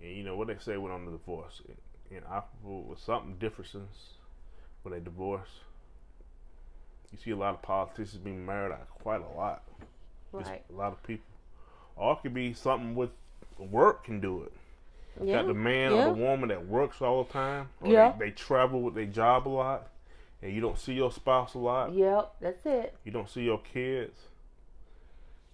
And 0.00 0.16
you 0.16 0.22
know 0.24 0.36
what 0.36 0.46
they 0.48 0.56
say 0.58 0.76
when 0.76 0.90
on 0.92 1.04
the 1.04 1.10
divorce, 1.12 1.60
inoperable 2.10 2.82
with 2.82 2.98
something 2.98 3.36
differences 3.38 4.14
when 4.82 4.94
they 4.94 5.00
divorce. 5.00 5.60
You 7.12 7.18
see 7.18 7.30
a 7.30 7.36
lot 7.36 7.54
of 7.54 7.62
politicians 7.62 8.22
being 8.22 8.44
married 8.44 8.72
out 8.72 8.88
quite 8.90 9.22
a 9.22 9.36
lot. 9.36 9.62
Just 10.36 10.50
Right. 10.50 10.64
a 10.68 10.72
lot 10.72 10.92
of 10.92 11.02
people. 11.02 11.24
Or 11.96 12.12
it 12.12 12.18
could 12.22 12.34
be 12.34 12.52
something 12.52 12.94
with 12.94 13.10
work 13.58 14.04
can 14.04 14.20
do 14.20 14.42
it. 14.42 14.52
Yeah. 15.22 15.36
Got 15.36 15.46
the 15.48 15.54
man 15.54 15.92
yeah. 15.92 16.06
or 16.06 16.14
the 16.14 16.20
woman 16.20 16.48
that 16.50 16.66
works 16.66 17.02
all 17.02 17.24
the 17.24 17.32
time. 17.32 17.70
Or 17.80 17.90
Yeah. 17.90 18.12
They, 18.18 18.26
they 18.26 18.30
travel 18.30 18.82
with 18.82 18.94
their 18.94 19.06
job 19.06 19.48
a 19.48 19.50
lot. 19.50 19.88
And 20.40 20.54
you 20.54 20.60
don't 20.60 20.78
see 20.78 20.92
your 20.92 21.10
spouse 21.10 21.54
a 21.54 21.58
lot. 21.58 21.92
Yep. 21.92 22.34
That's 22.40 22.64
it. 22.66 22.94
You 23.04 23.10
don't 23.10 23.28
see 23.28 23.42
your 23.42 23.58
kids. 23.58 24.20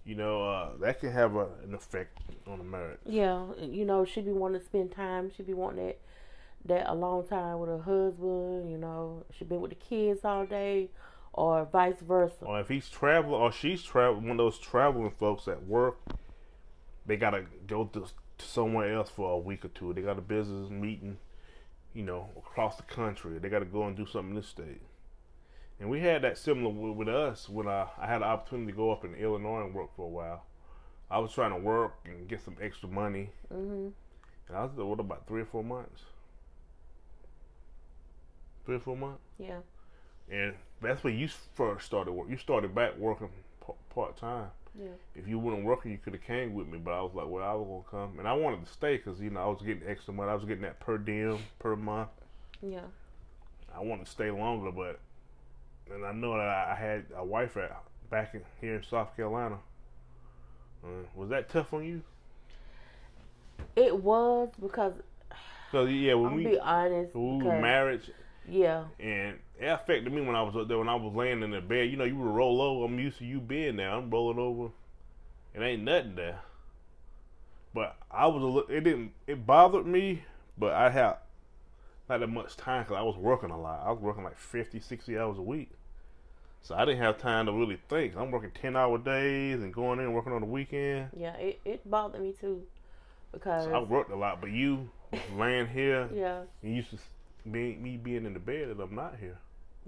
You 0.03 0.13
know, 0.13 0.47
uh, 0.47 0.77
that 0.81 0.99
can 0.99 1.11
have 1.11 1.35
a, 1.35 1.47
an 1.63 1.73
effect 1.73 2.19
on 2.45 2.59
a 2.59 2.63
marriage. 2.63 2.99
Yeah. 3.05 3.45
You 3.59 3.85
know, 3.85 4.05
she'd 4.05 4.25
be 4.25 4.31
wanting 4.31 4.59
to 4.59 4.65
spend 4.65 4.91
time. 4.91 5.31
She'd 5.35 5.47
be 5.47 5.55
wanting 5.55 5.87
that 5.87 5.99
that 6.65 6.89
a 6.89 6.93
long 6.93 7.27
time 7.27 7.59
with 7.59 7.69
her 7.69 7.79
husband. 7.79 8.71
You 8.71 8.77
know, 8.77 9.23
she 9.37 9.45
been 9.45 9.61
with 9.61 9.71
the 9.71 9.75
kids 9.75 10.21
all 10.23 10.45
day, 10.45 10.89
or 11.33 11.65
vice 11.71 11.99
versa. 12.01 12.43
Or 12.45 12.59
if 12.59 12.67
he's 12.69 12.89
traveling 12.89 13.41
or 13.41 13.51
she's 13.51 13.83
traveling, 13.83 14.23
one 14.23 14.31
of 14.31 14.37
those 14.37 14.57
traveling 14.57 15.11
folks 15.11 15.47
at 15.47 15.65
work, 15.65 15.97
they 17.05 17.17
got 17.17 17.31
to 17.31 17.45
go 17.67 17.85
to, 17.85 18.05
to 18.37 18.45
somewhere 18.45 18.93
else 18.93 19.09
for 19.09 19.31
a 19.31 19.37
week 19.37 19.65
or 19.65 19.69
two. 19.69 19.93
They 19.93 20.01
got 20.01 20.17
a 20.17 20.21
business 20.21 20.69
meeting, 20.69 21.17
you 21.93 22.03
know, 22.03 22.29
across 22.37 22.77
the 22.77 22.83
country. 22.83 23.37
They 23.37 23.49
got 23.49 23.59
to 23.59 23.65
go 23.65 23.83
and 23.85 23.95
do 23.95 24.05
something 24.05 24.31
in 24.31 24.35
this 24.35 24.47
state. 24.47 24.81
And 25.79 25.89
we 25.89 25.99
had 25.99 26.21
that 26.21 26.37
similar 26.37 26.69
with, 26.69 26.95
with 26.95 27.09
us 27.09 27.49
when 27.49 27.67
I, 27.67 27.87
I 27.99 28.07
had 28.07 28.21
the 28.21 28.25
opportunity 28.25 28.71
to 28.71 28.77
go 28.77 28.91
up 28.91 29.03
in 29.03 29.13
Illinois 29.13 29.65
and 29.65 29.73
work 29.73 29.95
for 29.95 30.05
a 30.05 30.09
while. 30.09 30.43
I 31.11 31.19
was 31.19 31.33
trying 31.33 31.51
to 31.51 31.57
work 31.59 31.93
and 32.05 32.27
get 32.27 32.41
some 32.43 32.55
extra 32.61 32.89
money. 32.89 33.29
Mhm. 33.53 33.91
And 34.47 34.57
I 34.57 34.63
was 34.63 34.71
there, 34.75 34.85
what, 34.85 34.99
about 34.99 35.27
three 35.27 35.41
or 35.41 35.45
four 35.45 35.63
months? 35.63 36.03
Three 38.65 38.75
or 38.75 38.79
four 38.79 38.97
months? 38.97 39.21
Yeah. 39.37 39.59
And 40.31 40.55
that's 40.81 41.03
when 41.03 41.17
you 41.17 41.29
first 41.53 41.85
started 41.85 42.11
work. 42.11 42.29
You 42.29 42.37
started 42.37 42.73
back 42.73 42.97
working 42.97 43.29
part 43.93 44.17
time. 44.17 44.47
Yeah. 44.77 44.87
If 45.15 45.27
you 45.27 45.39
weren't 45.39 45.63
working, 45.63 45.91
you 45.91 45.97
could 45.97 46.13
have 46.13 46.23
came 46.23 46.53
with 46.53 46.67
me. 46.67 46.77
But 46.79 46.91
I 46.95 47.01
was 47.01 47.11
like, 47.13 47.27
well, 47.29 47.43
I 47.43 47.53
was 47.53 47.83
gonna 47.91 48.05
come, 48.07 48.19
and 48.19 48.27
I 48.27 48.33
wanted 48.33 48.65
to 48.65 48.71
stay 48.71 48.97
because 48.97 49.19
you 49.21 49.29
know 49.29 49.39
I 49.41 49.45
was 49.47 49.61
getting 49.61 49.87
extra 49.87 50.13
money. 50.13 50.31
I 50.31 50.35
was 50.35 50.43
getting 50.45 50.63
that 50.63 50.79
per 50.79 50.97
diem 50.97 51.37
per 51.59 51.75
month. 51.75 52.09
Yeah. 52.61 52.81
I 53.73 53.81
wanted 53.81 54.05
to 54.05 54.11
stay 54.11 54.31
longer, 54.31 54.71
but 54.71 54.99
and 55.93 56.03
I 56.05 56.11
know 56.11 56.33
that 56.37 56.47
I 56.47 56.75
had 56.75 57.05
a 57.15 57.23
wife 57.23 57.55
at 57.57 57.77
back 58.09 58.33
in, 58.33 58.41
here 58.59 58.75
in 58.77 58.83
South 58.83 59.15
Carolina. 59.15 59.59
Uh, 60.83 60.87
was 61.15 61.29
that 61.29 61.49
tough 61.49 61.71
on 61.73 61.85
you? 61.85 62.01
It 63.75 63.95
was 64.03 64.49
because 64.59 64.93
So 65.71 65.85
yeah, 65.85 66.13
when 66.15 66.31
I'll 66.31 66.35
we 66.37 66.45
be 66.45 66.59
honest. 66.59 67.13
when 67.15 67.37
we 67.37 67.37
because- 67.39 67.53
were 67.55 67.61
married, 67.61 68.01
Yeah. 68.49 68.85
and 68.99 69.39
it 69.59 69.65
affected 69.65 70.11
me 70.11 70.21
when 70.21 70.35
I 70.35 70.41
was 70.41 70.55
up 70.55 70.67
there. 70.67 70.77
When 70.77 70.89
I 70.89 70.95
was 70.95 71.13
laying 71.13 71.41
in 71.43 71.51
the 71.51 71.61
bed, 71.61 71.89
you 71.89 71.97
know, 71.97 72.03
you 72.03 72.15
would 72.17 72.27
roll 72.29 72.61
over. 72.61 72.85
I'm 72.85 72.99
used 72.99 73.17
to 73.19 73.25
you 73.25 73.39
being 73.39 73.77
there. 73.77 73.89
I'm 73.89 74.09
rolling 74.09 74.39
over. 74.39 74.71
It 75.53 75.61
ain't 75.61 75.83
nothing 75.83 76.15
there. 76.15 76.39
But 77.73 77.95
I 78.11 78.27
was 78.27 78.43
a 78.43 78.45
little. 78.45 78.69
It 78.69 78.83
didn't. 78.83 79.11
It 79.27 79.45
bothered 79.45 79.85
me, 79.85 80.23
but 80.57 80.73
I 80.73 80.89
had 80.89 81.15
not 82.09 82.19
that 82.19 82.27
much 82.27 82.55
time 82.57 82.83
because 82.83 82.97
I 82.97 83.01
was 83.01 83.17
working 83.17 83.51
a 83.51 83.59
lot. 83.59 83.83
I 83.85 83.91
was 83.91 84.01
working 84.01 84.23
like 84.23 84.37
50, 84.37 84.79
60 84.79 85.17
hours 85.17 85.37
a 85.37 85.41
week. 85.41 85.71
So 86.61 86.75
I 86.75 86.83
didn't 86.83 87.01
have 87.01 87.17
time 87.19 87.45
to 87.45 87.51
really 87.51 87.77
think. 87.89 88.15
I'm 88.15 88.31
working 88.31 88.51
ten 88.51 88.75
hour 88.75 88.97
days 88.97 89.61
and 89.61 89.73
going 89.73 89.99
in 89.99 90.05
and 90.05 90.15
working 90.15 90.33
on 90.33 90.41
the 90.41 90.47
weekend. 90.47 91.09
Yeah. 91.15 91.35
It 91.35 91.59
it 91.63 91.89
bothered 91.89 92.21
me 92.21 92.33
too 92.39 92.63
because 93.31 93.65
So 93.65 93.73
I 93.73 93.79
worked 93.79 94.11
a 94.11 94.15
lot. 94.15 94.41
But 94.41 94.51
you 94.51 94.89
laying 95.37 95.67
here, 95.67 96.09
yeah 96.13 96.41
you 96.63 96.73
used 96.73 96.89
to 96.89 96.97
be 97.51 97.75
me 97.75 97.97
being 97.97 98.25
in 98.25 98.33
the 98.33 98.39
bed, 98.39 98.69
and 98.69 98.79
I'm 98.79 98.95
not 98.95 99.15
here. 99.19 99.37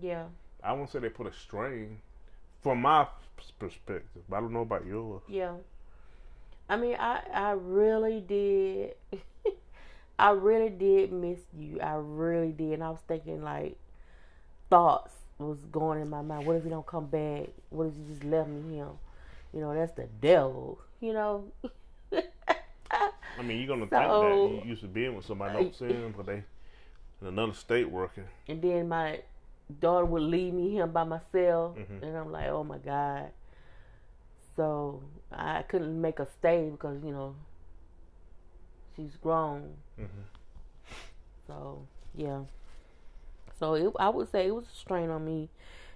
yeah 0.01 0.25
I 0.63 0.73
won't 0.73 0.89
say 0.91 0.99
they 0.99 1.09
put 1.09 1.27
a 1.27 1.33
strain 1.33 1.99
from 2.61 2.81
my 2.81 3.07
perspective, 3.59 4.03
but 4.27 4.37
I 4.37 4.39
don't 4.39 4.53
know 4.53 4.61
about 4.61 4.85
yours. 4.85 5.21
yeah. 5.27 5.53
I 6.69 6.75
mean, 6.75 6.95
I 6.99 7.21
I 7.33 7.51
really 7.51 8.19
did. 8.19 8.95
I 10.19 10.31
really 10.31 10.69
did 10.69 11.13
miss 11.13 11.39
you. 11.57 11.79
I 11.79 11.93
really 11.95 12.51
did. 12.51 12.73
And 12.73 12.83
I 12.83 12.89
was 12.89 12.99
thinking 13.07 13.41
like 13.41 13.77
thoughts 14.69 15.13
was 15.37 15.59
going 15.71 16.01
in 16.01 16.09
my 16.09 16.21
mind. 16.21 16.45
What 16.45 16.55
if 16.57 16.63
you 16.63 16.69
don't 16.69 16.85
come 16.85 17.05
back? 17.05 17.49
What 17.69 17.85
if 17.85 17.93
you 17.95 18.05
just 18.09 18.23
left 18.23 18.49
me 18.49 18.75
here? 18.75 18.87
You 19.53 19.61
know, 19.61 19.73
that's 19.73 19.93
the 19.93 20.07
devil. 20.21 20.79
You 20.99 21.13
know. 21.13 21.43
I 22.11 23.43
mean, 23.43 23.59
you're 23.59 23.67
gonna 23.67 23.85
think 23.87 23.91
that 23.91 24.61
you 24.65 24.69
used 24.69 24.81
to 24.81 24.87
being 24.87 25.15
with 25.15 25.25
somebody, 25.25 25.71
see 25.77 25.93
but 26.15 26.25
they 26.25 26.43
in 27.21 27.27
another 27.27 27.53
state 27.53 27.89
working. 27.89 28.25
And 28.47 28.61
then 28.61 28.87
my 28.87 29.21
daughter 29.79 30.05
would 30.05 30.21
leave 30.21 30.53
me 30.53 30.69
here 30.71 30.87
by 30.87 31.03
myself, 31.03 31.77
Mhm. 31.77 32.01
and 32.01 32.17
I'm 32.17 32.31
like, 32.31 32.47
oh 32.47 32.63
my 32.63 32.77
god. 32.77 33.31
So 34.55 35.03
I 35.31 35.61
couldn't 35.63 35.99
make 36.01 36.17
her 36.17 36.27
stay 36.39 36.69
because 36.69 37.03
you 37.03 37.11
know 37.11 37.35
she's 38.95 39.15
grown. 39.17 39.75
hmm 39.95 40.05
So 41.45 41.85
yeah. 42.15 42.41
So 43.59 43.73
it, 43.75 43.91
I 43.99 44.09
would 44.09 44.31
say 44.31 44.47
it 44.47 44.55
was 44.55 44.65
a 44.65 44.75
strain 44.75 45.09
on 45.09 45.25
me 45.25 45.49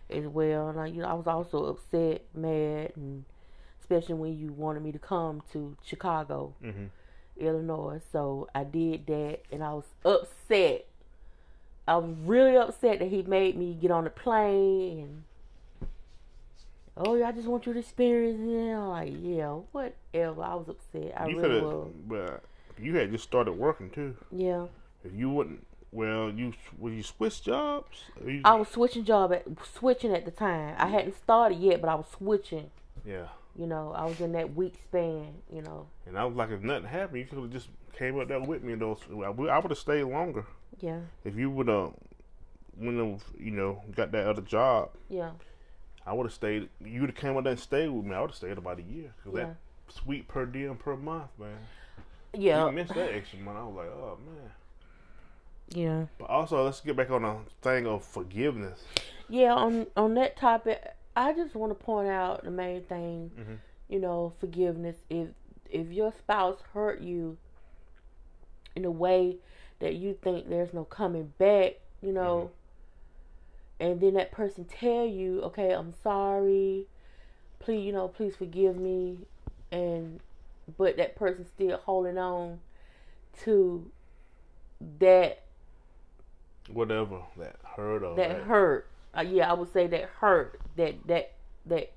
as 0.10 0.26
well, 0.26 0.70
and 0.70 0.80
I, 0.80 0.88
you 0.88 1.02
know, 1.02 1.08
I 1.08 1.14
was 1.14 1.28
also 1.28 1.66
upset, 1.66 2.24
mad, 2.34 2.94
and 2.96 3.24
especially 3.80 4.16
when 4.16 4.38
you 4.38 4.52
wanted 4.52 4.84
me 4.84 4.92
to 4.92 5.00
come 5.00 5.42
to 5.54 5.78
Chicago, 5.84 6.54
hmm 6.62 6.88
Illinois. 7.38 8.02
So 8.12 8.48
I 8.54 8.64
did 8.64 9.06
that, 9.08 9.40
and 9.52 9.64
I 9.64 9.74
was 9.74 9.86
upset. 10.04 10.86
I 11.92 11.98
was 11.98 12.16
really 12.24 12.56
upset 12.56 13.00
that 13.00 13.10
he 13.10 13.22
made 13.24 13.58
me 13.58 13.74
get 13.74 13.92
on 13.92 14.06
the 14.06 14.10
plane 14.10 15.00
and. 15.00 15.24
Oh 16.96 17.16
yeah, 17.16 17.28
I 17.28 17.32
just 17.34 17.48
want 17.48 17.66
you 17.66 17.74
to 17.74 17.80
experience 17.80 18.40
it. 18.42 18.72
I'm 18.74 18.88
like, 18.90 19.14
yeah, 19.22 19.60
whatever. 19.72 20.44
I 20.44 20.56
was 20.56 20.70
upset. 20.70 21.14
I 21.20 21.28
you 21.28 21.42
really 21.42 21.62
was. 21.62 21.88
but 22.08 22.44
you 22.80 22.96
had 22.96 23.12
just 23.12 23.24
started 23.26 23.54
working 23.54 23.90
too. 23.90 24.16
Yeah, 24.32 24.68
If 25.04 25.14
you 25.14 25.30
wouldn't, 25.30 25.66
Well, 25.92 26.30
you 26.30 26.54
when 26.78 26.96
you 26.96 27.04
switch 27.04 27.44
jobs, 27.44 28.04
you, 28.26 28.42
I 28.46 28.56
was 28.56 28.70
switching 28.70 29.04
job 29.04 29.34
at 29.34 29.46
switching 29.74 30.14
at 30.14 30.24
the 30.26 30.32
time. 30.32 30.76
I 30.78 30.88
hadn't 30.88 31.18
started 31.18 31.60
yet, 31.60 31.82
but 31.82 31.90
I 31.90 31.96
was 31.96 32.08
switching. 32.18 32.72
yeah. 33.06 33.28
You 33.54 33.68
know, 33.68 33.94
I 33.94 34.06
was 34.06 34.22
in 34.22 34.32
that 34.32 34.56
week 34.56 34.76
span. 34.88 35.34
You 35.54 35.62
know, 35.62 35.88
And 36.06 36.18
I 36.18 36.24
was 36.24 36.36
like, 36.36 36.52
if 36.52 36.62
nothing 36.62 36.86
happened, 36.86 37.20
you 37.20 37.26
could 37.26 37.38
have 37.40 37.52
just 37.52 37.68
came 37.98 38.18
up 38.18 38.30
there 38.30 38.40
with 38.40 38.64
me. 38.64 38.74
And 38.74 38.82
those, 38.82 39.00
I 39.12 39.30
would 39.30 39.50
have 39.50 39.78
stayed 39.78 40.04
longer 40.04 40.46
yeah, 40.82 41.00
if 41.24 41.36
you 41.36 41.50
would 41.50 41.68
have, 41.68 41.92
when 42.78 43.20
you 43.40 43.52
know, 43.52 43.82
got 43.96 44.12
that 44.12 44.28
other 44.28 44.42
job. 44.42 44.90
yeah, 45.10 45.32
I 46.06 46.14
would 46.14 46.26
have 46.26 46.34
stayed. 46.34 46.70
You 46.84 47.02
would 47.02 47.12
have 47.12 47.18
came 47.18 47.38
up 47.38 47.44
there 47.44 47.52
and 47.52 47.60
stayed 47.60 47.90
with 47.90 48.06
me. 48.06 48.16
I 48.16 48.22
would 48.22 48.32
have 48.32 48.38
stayed 48.38 48.58
about 48.58 48.80
a 48.80 48.84
year. 48.84 49.14
Cause 49.24 49.34
yeah, 49.36 49.46
that 49.46 49.56
sweet 49.90 50.28
per 50.28 50.46
diem 50.46 50.76
per 50.78 50.96
month, 50.96 51.30
man. 51.40 51.58
yeah, 52.34 52.66
You 52.66 52.72
missed 52.72 52.94
that 52.96 53.14
extra 53.14 53.40
month. 53.40 53.58
I 53.58 53.64
was 53.64 53.76
like, 53.76 53.88
oh 53.88 54.18
man. 54.26 54.52
yeah. 55.70 56.06
But 56.18 56.30
also, 56.30 56.64
let's 56.66 56.82
get 56.82 56.96
back 56.96 57.12
on 57.12 57.22
the 57.22 57.36
thing 57.62 57.86
of 57.88 58.04
forgiveness. 58.04 58.84
Yeah, 59.30 59.54
on 59.54 59.88
on 59.96 60.16
that 60.16 60.36
topic, 60.38 60.84
I 61.16 61.34
just 61.34 61.56
want 61.56 61.78
to 61.78 61.84
point 61.86 62.10
out 62.10 62.44
the 62.44 62.52
main 62.52 62.82
thing. 62.84 63.32
Mhm. 63.40 63.58
You 63.90 64.00
know, 64.00 64.34
forgiveness. 64.40 64.96
If 65.10 65.28
if 65.70 65.92
your 65.92 66.12
spouse 66.12 66.60
hurt 66.74 67.02
you 67.02 67.38
in 68.76 68.86
a 68.86 68.92
way 68.92 69.38
that 69.82 69.96
you 69.96 70.18
think 70.22 70.48
there's 70.50 70.74
no 70.74 70.86
coming 70.86 71.34
back, 71.38 71.74
you 72.02 72.14
know, 72.14 72.52
and 73.80 74.00
then 74.00 74.14
that 74.14 74.32
person 74.32 74.66
tell 74.66 75.06
you, 75.06 75.42
"Okay, 75.42 75.72
I'm 75.72 75.94
sorry. 76.04 76.88
Please, 77.60 77.86
you 77.86 77.92
know, 77.92 78.08
please 78.08 78.36
forgive 78.36 78.78
me," 78.78 79.20
and 79.72 80.22
but 80.78 80.98
that 80.98 81.16
person 81.16 81.46
still 81.46 81.78
holding 81.78 82.18
on 82.18 82.60
to 83.44 83.92
that 85.00 85.44
Whatever 86.72 87.22
that 87.38 87.56
hurt 87.76 88.04
or 88.04 88.16
that 88.16 88.44
hurt. 88.44 88.88
Uh, 89.18 89.22
yeah, 89.22 89.50
I 89.50 89.54
would 89.54 89.74
say 89.74 89.88
that 89.88 90.04
hurt 90.20 90.60
that 90.78 90.96
that 91.08 91.34
that 91.66 91.92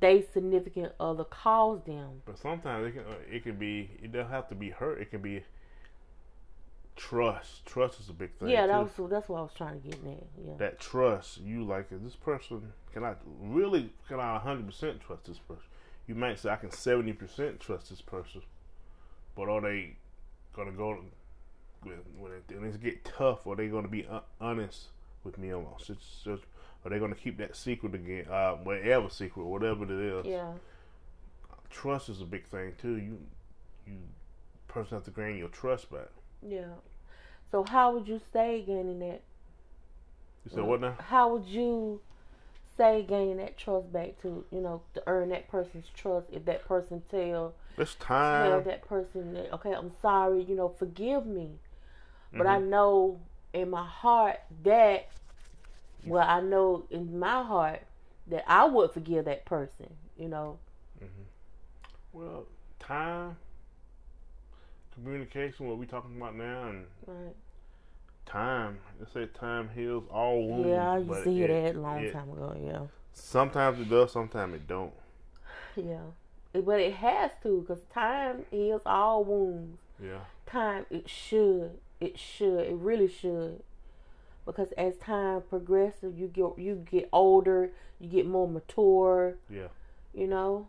they 0.00 0.26
significant 0.32 0.92
other 1.00 1.24
caused 1.24 1.86
them. 1.86 2.22
But 2.26 2.38
sometimes 2.38 2.88
it 2.88 2.92
can 2.92 3.02
uh, 3.02 3.16
it 3.30 3.42
can 3.44 3.56
be 3.56 3.90
it 4.02 4.12
don't 4.12 4.28
have 4.28 4.48
to 4.48 4.54
be 4.54 4.70
hurt. 4.70 5.00
It 5.00 5.10
can 5.10 5.22
be 5.22 5.42
trust. 6.96 7.64
Trust 7.66 8.00
is 8.00 8.08
a 8.08 8.12
big 8.12 8.32
thing. 8.38 8.48
yeah, 8.48 8.66
that 8.66 8.94
too. 8.96 9.02
was 9.02 9.10
that's 9.10 9.28
what 9.28 9.38
I 9.38 9.42
was 9.42 9.52
trying 9.56 9.80
to 9.80 9.88
get 9.88 9.98
at. 10.06 10.22
Yeah, 10.44 10.52
that 10.58 10.80
trust. 10.80 11.40
You 11.40 11.64
like 11.64 11.90
is 11.92 12.02
this 12.02 12.16
person? 12.16 12.72
Can 12.92 13.04
I 13.04 13.14
really? 13.40 13.92
Can 14.08 14.20
I 14.20 14.38
hundred 14.38 14.66
percent 14.66 15.00
trust 15.00 15.24
this 15.24 15.38
person? 15.38 15.62
You 16.06 16.14
might 16.14 16.38
say 16.38 16.50
I 16.50 16.56
can 16.56 16.70
seventy 16.70 17.12
percent 17.12 17.60
trust 17.60 17.90
this 17.90 18.00
person, 18.00 18.42
but 19.36 19.48
are 19.48 19.60
they 19.60 19.96
gonna 20.54 20.72
go 20.72 20.98
when 21.82 21.96
when 22.18 22.32
it- 22.32 22.44
when 22.48 22.62
things 22.62 22.76
get 22.76 23.04
tough? 23.04 23.46
Are 23.46 23.56
they 23.56 23.68
gonna 23.68 23.88
be 23.88 24.06
honest 24.40 24.88
with 25.24 25.38
me 25.38 25.52
almost? 25.52 25.88
It's 25.90 26.22
just, 26.24 26.42
are 26.84 26.90
they 26.90 26.98
gonna 26.98 27.14
keep 27.14 27.38
that 27.38 27.54
secret 27.56 27.94
again? 27.94 28.26
Uh, 28.28 28.54
whatever 28.56 29.08
secret, 29.08 29.44
whatever 29.44 29.84
it 29.84 29.90
is. 29.90 30.26
yeah, 30.26 30.52
Trust 31.70 32.08
is 32.08 32.20
a 32.20 32.24
big 32.24 32.46
thing 32.46 32.74
too. 32.78 32.96
You 32.96 33.18
you 33.86 33.98
person 34.68 34.96
have 34.96 35.04
to 35.04 35.10
gain 35.12 35.36
your 35.36 35.48
trust 35.48 35.90
back. 35.90 36.08
Yeah. 36.46 36.74
So 37.50 37.64
how 37.64 37.92
would 37.92 38.06
you 38.08 38.20
say 38.32 38.62
gaining 38.62 39.00
that? 39.00 39.22
You 40.44 40.50
said 40.54 40.64
what 40.64 40.80
now? 40.80 40.94
How 40.98 41.32
would 41.32 41.46
you 41.46 42.00
say 42.76 43.02
gaining 43.06 43.36
that 43.38 43.56
trust 43.58 43.92
back 43.92 44.20
to 44.22 44.44
you 44.50 44.60
know 44.60 44.82
to 44.94 45.02
earn 45.06 45.28
that 45.30 45.48
person's 45.48 45.86
trust? 45.94 46.28
If 46.32 46.44
that 46.46 46.64
person 46.66 47.02
tell 47.10 47.54
It's 47.76 47.94
tell 47.94 48.06
time. 48.06 48.62
that 48.64 48.86
person 48.86 49.34
that 49.34 49.52
okay, 49.54 49.72
I'm 49.72 49.90
sorry, 50.00 50.42
you 50.42 50.54
know, 50.54 50.68
forgive 50.68 51.26
me. 51.26 51.58
But 52.32 52.46
I 52.46 52.58
Mhm. 52.58 52.68
know 52.68 53.20
in 53.52 53.70
my 53.70 53.84
heart 53.84 54.40
that, 54.62 55.08
well, 56.04 56.26
I 56.28 56.40
know 56.40 56.86
in 56.90 57.18
my 57.18 57.42
heart 57.42 57.82
that 58.28 58.44
I 58.48 58.64
would 58.64 58.92
forgive 58.92 59.24
that 59.24 59.44
person. 59.44 59.96
You 60.16 60.28
know, 60.28 60.58
Well, 62.12 62.46
time, 62.78 63.36
communication, 65.02 65.66
what 65.68 65.78
we 65.78 65.86
talking 65.86 66.16
about 66.16 66.34
now, 66.36 66.68
and 66.68 66.84
right? 67.06 67.34
time. 68.26 68.78
They 68.98 69.06
say 69.12 69.26
time 69.32 69.70
heals 69.74 70.04
all 70.10 70.46
wounds. 70.48 70.68
yeah, 70.68 70.92
I 70.92 70.96
used 70.98 71.08
but 71.08 71.24
to 71.24 71.30
hear 71.30 71.50
it- 71.50 71.72
that 71.74 71.76
a 71.76 71.80
long 71.80 71.98
it- 72.04 72.12
time 72.12 72.30
ago. 72.30 72.56
Yeah, 72.62 72.86
Sometimes 73.12 73.80
it 73.80 73.88
does, 73.90 74.12
sometimes 74.12 74.54
it 74.54 74.66
don't. 74.66 74.92
yeah, 75.76 76.02
but 76.52 76.80
it 76.80 76.94
has 76.94 77.30
to 77.42 77.60
because 77.60 77.82
time 77.92 78.44
heals 78.50 78.82
all 78.86 79.24
wounds. 79.24 79.78
Yeah, 80.02 80.20
Time 80.46 80.86
it 80.90 81.08
should, 81.08 81.78
it 82.00 82.18
should, 82.18 82.60
it 82.60 82.74
really 82.74 83.08
should. 83.08 83.62
Because 84.46 84.72
as 84.72 84.96
time 84.96 85.42
progresses, 85.42 86.16
you 86.16 86.26
get 86.26 86.58
you 86.58 86.84
get 86.90 87.08
older, 87.12 87.70
you 88.00 88.08
get 88.08 88.26
more 88.26 88.48
mature. 88.48 89.36
yeah. 89.50 89.68
You 90.14 90.26
know, 90.26 90.66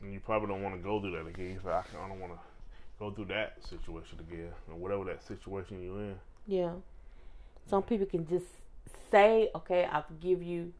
And 0.00 0.12
you 0.12 0.20
probably 0.20 0.48
don't 0.48 0.62
want 0.62 0.76
to 0.76 0.80
go 0.80 1.00
through 1.00 1.12
that 1.12 1.26
again. 1.26 1.58
So 1.62 1.70
I, 1.70 1.78
I 1.80 2.08
don't 2.08 2.20
want 2.20 2.34
to 2.34 2.38
go 2.98 3.10
through 3.10 3.26
that 3.26 3.56
situation 3.68 4.18
again, 4.20 4.50
or 4.68 4.76
whatever 4.76 5.04
that 5.04 5.22
situation 5.22 5.82
you're 5.82 6.00
in. 6.00 6.16
Yeah. 6.46 6.72
Some 7.68 7.82
people 7.82 8.06
can 8.06 8.26
just 8.28 8.46
say, 9.10 9.50
okay, 9.54 9.88
I 9.90 10.02
forgive 10.02 10.42
you. 10.42 10.72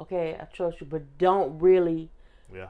Okay, 0.00 0.36
I 0.40 0.44
trust 0.44 0.80
you, 0.80 0.86
but 0.86 1.02
don't 1.18 1.58
really 1.60 2.10
Yeah. 2.52 2.68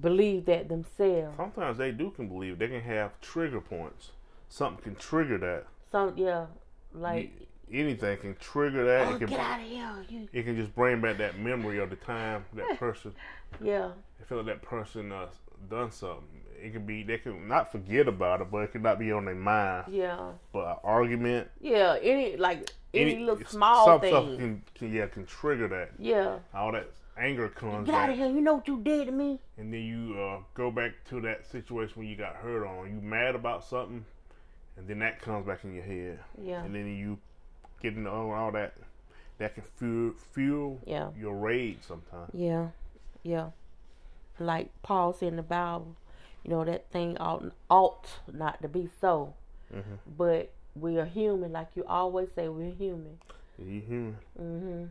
believe 0.00 0.46
that 0.46 0.68
themselves. 0.68 1.36
Sometimes 1.36 1.78
they 1.78 1.90
do 1.90 2.10
can 2.10 2.28
believe 2.28 2.58
they 2.58 2.68
can 2.68 2.80
have 2.80 3.20
trigger 3.20 3.60
points. 3.60 4.12
Something 4.48 4.82
can 4.82 4.94
trigger 4.96 5.38
that. 5.38 5.66
Some, 5.90 6.16
yeah, 6.16 6.46
like, 6.94 7.30
You- 7.68 7.80
anything 7.82 8.18
can 8.18 8.34
trigger 8.36 8.84
that. 8.86 9.08
oh, 9.08 9.14
it 9.14 9.18
can 9.18 9.28
get 9.28 9.40
out 9.40 9.60
of 9.60 9.66
here. 9.66 10.04
You, 10.08 10.28
it 10.32 10.42
can 10.44 10.56
just 10.56 10.74
bring 10.74 11.00
back 11.00 11.18
that 11.18 11.38
memory 11.38 11.78
of 11.78 11.90
the 11.90 11.96
time 11.96 12.44
that 12.54 12.78
person 12.78 13.14
yeah, 13.60 13.90
they 14.18 14.24
feel 14.24 14.38
like 14.38 14.46
that 14.46 14.62
person 14.62 15.10
uh, 15.12 15.26
done 15.68 15.90
something. 15.90 16.24
It 16.62 16.72
could 16.72 16.86
be 16.86 17.02
they 17.02 17.18
can 17.18 17.48
not 17.48 17.72
forget 17.72 18.06
about 18.08 18.40
it, 18.40 18.50
but 18.50 18.58
it 18.58 18.72
could 18.72 18.82
not 18.82 18.98
be 18.98 19.12
on 19.12 19.24
their 19.24 19.34
mind. 19.34 19.86
yeah, 19.92 20.32
But 20.52 20.66
an 20.68 20.76
argument, 20.84 21.48
yeah. 21.60 21.96
Any 22.02 22.36
like 22.36 22.70
any, 22.92 23.18
little 23.20 23.44
small 23.46 23.86
some 23.86 24.00
thing. 24.00 24.10
stuff 24.10 24.24
can, 24.38 24.62
can 24.74 24.92
yeah 24.92 25.06
can 25.06 25.24
trigger 25.26 25.68
that. 25.68 25.90
yeah, 25.98 26.38
All 26.54 26.72
that 26.72 26.90
anger 27.18 27.48
comes 27.48 27.86
get 27.86 27.94
out 27.94 28.10
of 28.10 28.16
here. 28.16 28.26
You 28.28 28.40
know 28.40 28.54
what 28.54 28.68
you 28.68 28.80
did 28.82 29.06
to 29.06 29.12
me. 29.12 29.38
and 29.58 29.72
then 29.72 29.80
you 29.82 30.18
uh, 30.20 30.38
go 30.54 30.70
back 30.70 30.92
to 31.10 31.20
that 31.22 31.46
situation 31.46 31.92
when 31.96 32.08
you 32.08 32.16
got 32.16 32.36
hurt 32.36 32.66
on. 32.66 32.86
You 32.88 33.00
mad 33.00 33.34
about 33.34 33.64
something, 33.64 34.04
and 34.76 34.88
then 34.88 34.98
that 35.00 35.20
comes 35.20 35.46
back 35.46 35.64
in 35.64 35.74
your 35.74 35.84
head, 35.84 36.18
Yeah, 36.42 36.62
and 36.64 36.74
then 36.74 36.86
you 36.96 37.18
get 37.82 37.94
into 37.96 38.10
all, 38.10 38.30
all 38.32 38.52
that. 38.52 38.74
That 39.38 39.54
can 39.54 39.62
fuel 39.76 40.12
fuel 40.32 40.80
yeah, 40.86 41.08
your 41.18 41.34
rage 41.34 41.78
sometimes. 41.80 42.30
yeah, 42.34 42.68
yeah. 43.22 43.46
Like 44.38 44.70
Paul 44.82 45.12
said 45.12 45.28
in 45.28 45.36
the 45.36 45.42
Bible, 45.42 45.96
you 46.44 46.50
know 46.50 46.64
that 46.64 46.90
thing 46.90 47.16
ought 47.18 47.52
ought 47.70 48.06
not 48.32 48.60
to 48.62 48.68
be 48.68 48.88
so, 49.00 49.34
hmm 49.72 49.94
but 50.18 50.50
we 50.74 50.98
are 50.98 51.04
human. 51.04 51.52
Like 51.52 51.68
you 51.74 51.84
always 51.86 52.28
say, 52.34 52.48
we're 52.48 52.70
human. 52.72 53.18
You 53.58 53.80
human. 53.80 54.16
hmm 54.38 54.84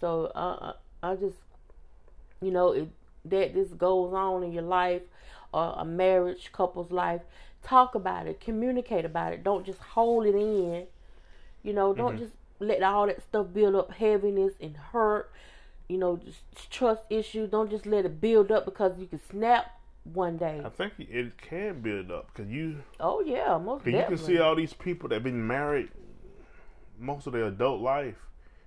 So 0.00 0.26
uh, 0.34 0.72
I 1.02 1.12
I 1.12 1.16
just, 1.16 1.36
you 2.40 2.50
know, 2.50 2.72
if 2.72 2.88
that 3.26 3.54
this 3.54 3.68
goes 3.68 4.12
on 4.12 4.42
in 4.42 4.52
your 4.52 4.62
life, 4.62 5.02
or 5.52 5.74
a 5.78 5.84
marriage 5.84 6.50
couple's 6.52 6.90
life, 6.90 7.22
talk 7.62 7.94
about 7.94 8.26
it, 8.26 8.40
communicate 8.40 9.04
about 9.04 9.32
it. 9.32 9.42
Don't 9.44 9.64
just 9.64 9.80
hold 9.80 10.26
it 10.26 10.34
in. 10.34 10.86
You 11.62 11.72
know, 11.72 11.94
don't 11.94 12.16
Mhm. 12.16 12.18
just 12.18 12.32
let 12.60 12.82
all 12.82 13.06
that 13.06 13.22
stuff 13.22 13.48
build 13.52 13.74
up 13.74 13.92
heaviness 13.92 14.54
and 14.60 14.76
hurt. 14.76 15.30
You 15.88 15.98
know, 15.98 16.16
just 16.16 16.70
trust 16.70 17.02
issues. 17.10 17.50
Don't 17.50 17.70
just 17.70 17.86
let 17.86 18.04
it 18.04 18.20
build 18.20 18.50
up 18.52 18.64
because 18.64 18.98
you 18.98 19.06
can 19.06 19.20
snap 19.30 19.66
one 20.04 20.36
day. 20.36 20.60
I 20.64 20.68
think 20.68 20.92
it 20.98 21.38
can 21.38 21.80
build 21.80 22.10
up 22.10 22.28
because 22.32 22.50
you 22.50 22.82
Oh 23.00 23.20
yeah, 23.20 23.58
most 23.58 23.84
Cause 23.84 23.92
you 23.92 24.04
can 24.06 24.18
see 24.18 24.38
all 24.38 24.54
these 24.54 24.72
people 24.74 25.08
that've 25.08 25.24
been 25.24 25.46
married 25.46 25.88
most 26.98 27.26
of 27.26 27.32
their 27.32 27.46
adult 27.46 27.80
life, 27.80 28.16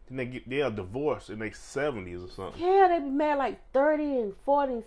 then 0.08 0.18
they 0.18 0.26
get 0.26 0.50
they 0.50 0.62
are 0.62 0.72
divorced 0.72 1.30
in 1.30 1.40
their 1.40 1.54
seventies 1.54 2.22
or 2.22 2.30
something. 2.30 2.62
yeah, 2.62 2.88
they 2.90 3.00
be 3.00 3.10
married 3.10 3.38
like 3.38 3.72
thirty 3.74 4.18
and 4.18 4.34
40, 4.46 4.84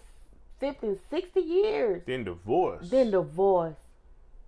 50, 0.59 0.87
and 0.87 0.99
sixty 1.09 1.41
years. 1.41 2.03
Then 2.07 2.25
divorced. 2.25 2.91
Then 2.91 3.11
divorce. 3.13 3.77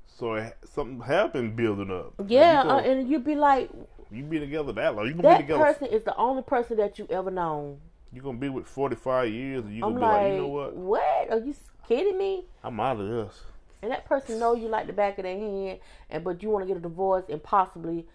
so 0.07 0.35
it, 0.35 0.57
something 0.65 1.01
have 1.01 1.33
been 1.33 1.55
building 1.55 1.91
up. 1.91 2.15
Yeah, 2.27 2.65
you, 2.65 2.71
uh, 2.71 2.79
and 2.81 3.09
you'd 3.09 3.25
be 3.25 3.35
like, 3.35 3.71
you 4.11 4.25
be 4.25 4.39
together 4.39 4.73
that 4.73 4.95
long. 4.95 5.07
You 5.07 5.13
gonna 5.13 5.29
that 5.29 5.39
be 5.39 5.45
together. 5.45 5.63
person 5.63 5.87
is 5.89 6.05
the 6.05 6.17
only 6.17 6.43
person 6.43 6.77
that 6.79 6.99
you 6.99 7.07
ever 7.11 7.31
known. 7.31 7.79
You 8.13 8.21
gonna 8.21 8.39
be 8.39 8.51
with 8.51 8.67
forty 8.67 8.97
five 8.97 9.31
years, 9.31 9.65
and 9.65 9.75
you 9.75 9.81
gonna 9.81 9.95
be 9.95 10.01
like, 10.01 10.23
like, 10.23 10.33
you 10.33 10.39
know 10.39 10.49
what? 10.49 10.77
what? 10.77 11.31
Are 11.31 11.39
you 11.39 11.55
kidding 11.97 12.19
me? 12.19 12.45
I'm 12.65 12.79
out 12.81 13.01
of 13.01 13.09
this. 13.09 13.41
And 13.83 13.91
that 13.91 14.05
person 14.05 14.39
know 14.39 14.55
you 14.55 14.69
like 14.69 14.87
the 14.87 14.93
back 14.93 15.19
of 15.19 15.25
their 15.25 15.37
hand, 15.37 15.81
and 16.09 16.23
but 16.25 16.43
you 16.43 16.51
want 16.51 16.65
to 16.65 16.69
get 16.69 16.77
a 16.77 16.81
divorce 16.81 17.25
and 17.29 17.43
possibly 17.43 18.07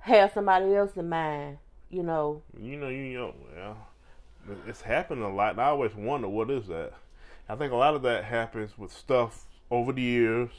have 0.00 0.32
somebody 0.32 0.74
else 0.74 0.96
in 0.96 1.08
mind. 1.08 1.58
You 1.88 2.02
know, 2.02 2.42
You 2.60 2.76
know, 2.76 2.88
you 2.88 3.16
know, 3.16 3.34
well, 3.56 3.76
it's 4.66 4.82
happened 4.82 5.22
a 5.22 5.28
lot. 5.28 5.52
And 5.52 5.60
I 5.60 5.66
always 5.66 5.94
wonder 5.94 6.28
what 6.28 6.50
is 6.50 6.66
that. 6.66 6.92
I 7.48 7.54
think 7.54 7.72
a 7.72 7.76
lot 7.76 7.94
of 7.94 8.02
that 8.02 8.24
happens 8.24 8.76
with 8.76 8.92
stuff 8.92 9.44
over 9.70 9.92
the 9.92 10.02
years. 10.02 10.50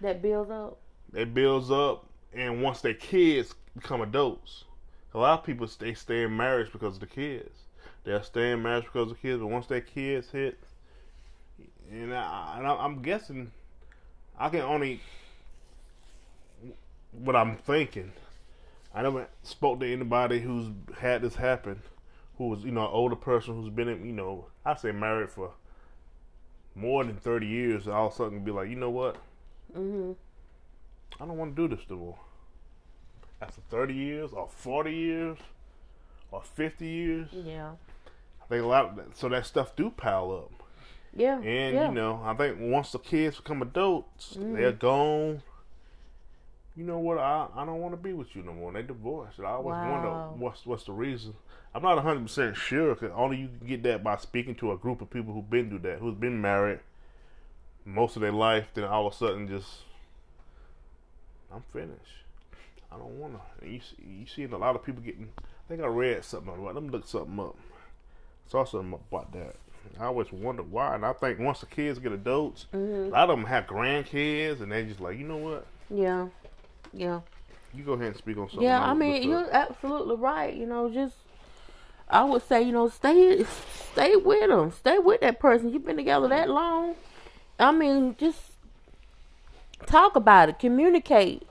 that 0.00 0.20
builds 0.22 0.50
up. 0.50 0.78
That 1.12 1.32
builds 1.32 1.70
up, 1.70 2.04
and 2.34 2.62
once 2.62 2.82
their 2.82 2.94
kids 2.94 3.54
become 3.74 4.02
adults, 4.02 4.64
a 5.14 5.18
lot 5.18 5.38
of 5.40 5.44
people 5.44 5.66
stay 5.66 5.94
stay 5.94 6.22
in 6.24 6.36
marriage 6.36 6.70
because 6.70 6.94
of 6.94 7.00
the 7.00 7.06
kids. 7.06 7.62
They'll 8.04 8.22
stay 8.22 8.52
in 8.52 8.62
marriage 8.62 8.84
because 8.84 9.10
of 9.10 9.16
the 9.16 9.22
kids, 9.22 9.40
but 9.40 9.46
once 9.48 9.66
their 9.66 9.80
kids 9.80 10.30
hit, 10.30 10.58
and, 11.90 12.14
I, 12.14 12.54
and 12.58 12.66
I'm 12.66 13.02
guessing, 13.02 13.50
I 14.38 14.48
can 14.48 14.60
only 14.60 15.00
what 17.12 17.36
I'm 17.36 17.56
thinking. 17.56 18.12
I 18.94 19.02
never 19.02 19.28
spoke 19.42 19.80
to 19.80 19.92
anybody 19.92 20.40
who's 20.40 20.66
had 20.98 21.22
this 21.22 21.34
happen, 21.36 21.82
who 22.36 22.48
was 22.48 22.64
you 22.64 22.70
know 22.70 22.82
an 22.86 22.90
older 22.92 23.16
person 23.16 23.54
who's 23.54 23.70
been 23.70 23.88
in 23.88 24.04
you 24.06 24.12
know 24.12 24.46
I 24.64 24.76
say 24.76 24.92
married 24.92 25.30
for 25.30 25.52
more 26.74 27.04
than 27.04 27.16
thirty 27.16 27.46
years. 27.46 27.86
And 27.86 27.94
All 27.94 28.06
of 28.08 28.12
a 28.12 28.16
sudden 28.16 28.44
be 28.44 28.50
like, 28.50 28.68
you 28.68 28.76
know 28.76 28.90
what? 28.90 29.16
Mhm. 29.76 30.16
I 31.20 31.26
don't 31.26 31.36
want 31.36 31.56
to 31.56 31.68
do 31.68 31.74
this 31.74 31.84
no 31.90 31.96
more. 31.96 32.18
After 33.40 33.60
30 33.70 33.94
years, 33.94 34.32
or 34.32 34.48
40 34.48 34.92
years, 34.92 35.38
or 36.32 36.42
50 36.42 36.86
years, 36.86 37.28
Yeah. 37.32 37.72
I 38.42 38.46
think 38.46 38.64
a 38.64 38.66
lot 38.66 38.86
of 38.86 38.96
that, 38.96 39.16
so 39.16 39.28
that 39.28 39.46
stuff 39.46 39.74
do 39.76 39.90
pile 39.90 40.32
up. 40.32 40.57
Yeah. 41.14 41.36
And, 41.40 41.74
yeah. 41.74 41.88
you 41.88 41.94
know, 41.94 42.20
I 42.24 42.34
think 42.34 42.58
once 42.60 42.92
the 42.92 42.98
kids 42.98 43.36
become 43.38 43.62
adults, 43.62 44.36
Mhm. 44.38 44.54
they're 44.54 44.72
gone. 44.72 45.42
You 46.76 46.84
know 46.84 46.98
what? 46.98 47.18
I, 47.18 47.48
I 47.56 47.64
don't 47.64 47.80
want 47.80 47.92
to 47.94 47.96
be 48.00 48.12
with 48.12 48.36
you 48.36 48.42
no 48.42 48.52
more. 48.52 48.72
They 48.72 48.82
divorced. 48.82 49.40
I 49.40 49.46
always 49.46 49.74
Wow. 49.74 49.90
wonder 49.90 50.42
what's 50.44 50.64
what's 50.64 50.84
the 50.84 50.92
reason. 50.92 51.34
I'm 51.74 51.82
not 51.82 51.98
100% 51.98 52.54
sure 52.56 52.94
because 52.94 53.10
only 53.14 53.36
you 53.38 53.48
can 53.58 53.66
get 53.66 53.82
that 53.82 54.02
by 54.04 54.16
speaking 54.16 54.54
to 54.56 54.72
a 54.72 54.76
group 54.76 55.00
of 55.02 55.10
people 55.10 55.34
who've 55.34 55.50
been 55.50 55.68
through 55.70 55.80
that, 55.80 55.98
who's 55.98 56.14
been 56.14 56.40
married 56.40 56.80
most 57.84 58.16
of 58.16 58.22
their 58.22 58.32
life, 58.32 58.68
then 58.74 58.84
all 58.84 59.06
of 59.06 59.12
a 59.12 59.16
sudden 59.16 59.48
just, 59.48 59.82
I'm 61.52 61.62
finished. 61.72 62.24
I 62.92 62.96
don't 62.96 63.18
want 63.18 63.34
to. 63.60 63.68
You 63.68 63.80
see, 63.80 63.96
you 64.20 64.26
seeing 64.26 64.52
a 64.52 64.58
lot 64.58 64.74
of 64.76 64.84
people 64.84 65.02
getting. 65.02 65.30
I 65.38 65.42
think 65.68 65.82
I 65.82 65.86
read 65.86 66.24
something 66.24 66.52
about. 66.54 66.74
Let 66.74 66.82
me 66.82 66.90
look 66.90 67.06
something 67.06 67.38
up. 67.40 67.56
Saw 68.46 68.64
something 68.64 68.92
about 68.94 69.32
that. 69.32 69.56
I 70.00 70.04
always 70.04 70.30
wondered 70.32 70.70
why, 70.70 70.94
and 70.94 71.04
I 71.04 71.12
think 71.12 71.38
once 71.40 71.60
the 71.60 71.66
kids 71.66 71.98
get 71.98 72.12
adults, 72.12 72.66
Mhm. 72.72 73.08
a 73.08 73.10
lot 73.10 73.30
of 73.30 73.36
them 73.38 73.46
have 73.46 73.66
grandkids, 73.66 74.60
and 74.60 74.70
they 74.70 74.84
just 74.84 75.00
like, 75.00 75.18
you 75.18 75.24
know 75.26 75.36
what? 75.38 75.66
Yeah. 75.90 76.28
Yeah. 76.92 77.20
You 77.74 77.84
go 77.84 77.92
ahead 77.94 78.08
and 78.08 78.16
speak 78.16 78.38
on 78.38 78.48
something. 78.48 78.62
Yeah, 78.62 78.82
I'll 78.84 78.94
mean, 78.94 79.28
you're 79.28 79.48
absolutely 79.52 80.16
right. 80.16 80.54
You 80.54 80.66
know, 80.66 80.88
just 80.88 81.16
I 82.08 82.24
would 82.24 82.42
say, 82.42 82.62
you 82.62 82.72
know, 82.72 82.88
stay 82.88 83.44
stay 83.92 84.16
with 84.16 84.48
them, 84.48 84.72
stay 84.72 84.98
with 84.98 85.20
that 85.20 85.38
person. 85.38 85.70
You've 85.70 85.84
been 85.84 85.96
together 85.96 86.28
that 86.28 86.48
long. 86.48 86.94
I 87.58 87.72
mean, 87.72 88.16
just 88.18 88.40
talk 89.86 90.16
about 90.16 90.48
it, 90.48 90.58
communicate, 90.58 91.46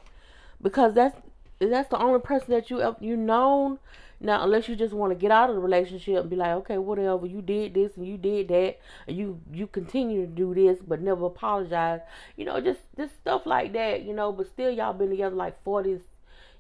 because 0.62 0.94
that's 0.94 1.16
that's 1.60 1.90
the 1.90 1.98
only 2.00 2.20
person 2.20 2.52
that 2.52 2.70
you 2.70 2.96
you 3.00 3.16
known. 3.18 3.80
Now, 4.20 4.44
unless 4.44 4.68
you 4.68 4.76
just 4.76 4.94
want 4.94 5.12
to 5.12 5.16
get 5.16 5.32
out 5.32 5.50
of 5.50 5.56
the 5.56 5.62
relationship 5.62 6.22
and 6.22 6.30
be 6.30 6.36
like, 6.36 6.52
okay, 6.62 6.78
whatever, 6.78 7.26
you 7.28 7.42
did 7.42 7.74
this 7.76 7.96
and 7.98 8.06
you 8.08 8.18
did 8.18 8.48
that, 8.50 8.80
and 9.08 9.16
you 9.18 9.40
you 9.52 9.68
continue 9.68 10.22
to 10.22 10.28
do 10.32 10.54
this, 10.56 10.80
but 10.86 11.02
never 11.02 11.26
apologize. 11.26 12.02
You 12.36 12.46
know, 12.46 12.60
just 12.60 12.80
just 12.98 13.16
stuff 13.18 13.46
like 13.46 13.74
that. 13.74 14.04
You 14.04 14.14
know, 14.14 14.32
but 14.32 14.48
still, 14.48 14.72
y'all 14.72 14.94
been 14.94 15.10
together 15.12 15.36
like 15.36 15.62
forty, 15.64 16.00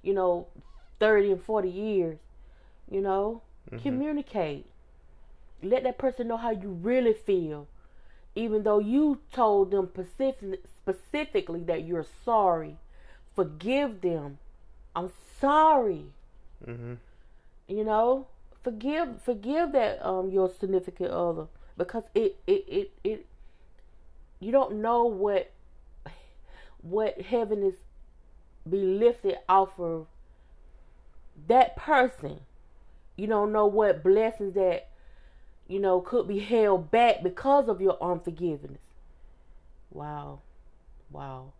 you 0.03 0.13
know, 0.13 0.47
thirty 0.99 1.31
and 1.31 1.43
forty 1.43 1.69
years. 1.69 2.19
You 2.89 3.01
know, 3.01 3.41
communicate. 3.81 4.67
Let 5.63 5.83
that 5.83 5.97
person 5.97 6.27
know 6.27 6.37
how 6.37 6.51
you 6.51 6.69
really 6.69 7.13
feel, 7.13 7.67
even 8.35 8.63
though 8.63 8.79
you 8.79 9.19
told 9.31 9.71
them 9.71 9.89
specific, 9.93 10.63
specifically 10.77 11.63
that 11.63 11.83
you're 11.85 12.05
sorry. 12.25 12.77
Forgive 13.35 14.01
them. 14.01 14.39
I'm 14.95 15.11
sorry 15.39 16.13
hmm 16.65 16.93
you 17.67 17.83
know 17.83 18.27
forgive 18.63 19.21
forgive 19.21 19.71
that 19.71 20.05
um 20.05 20.29
your 20.29 20.51
significant 20.59 21.11
other 21.11 21.47
because 21.77 22.03
it 22.15 22.37
it 22.47 22.65
it, 22.67 22.91
it 23.03 23.25
you 24.39 24.51
don't 24.51 24.81
know 24.81 25.05
what 25.05 25.51
what 26.81 27.21
heaven 27.21 27.63
is 27.63 27.75
be 28.69 28.77
lifted 28.77 29.37
off 29.47 29.79
of 29.79 30.07
that 31.47 31.75
person. 31.75 32.41
You 33.15 33.27
don't 33.27 33.51
know 33.51 33.65
what 33.65 34.03
blessings 34.03 34.53
that 34.55 34.89
you 35.67 35.79
know 35.79 36.01
could 36.01 36.27
be 36.27 36.39
held 36.39 36.91
back 36.91 37.23
because 37.23 37.67
of 37.67 37.81
your 37.81 37.97
unforgiveness. 38.01 38.81
Wow. 39.91 40.41
Wow. 41.11 41.53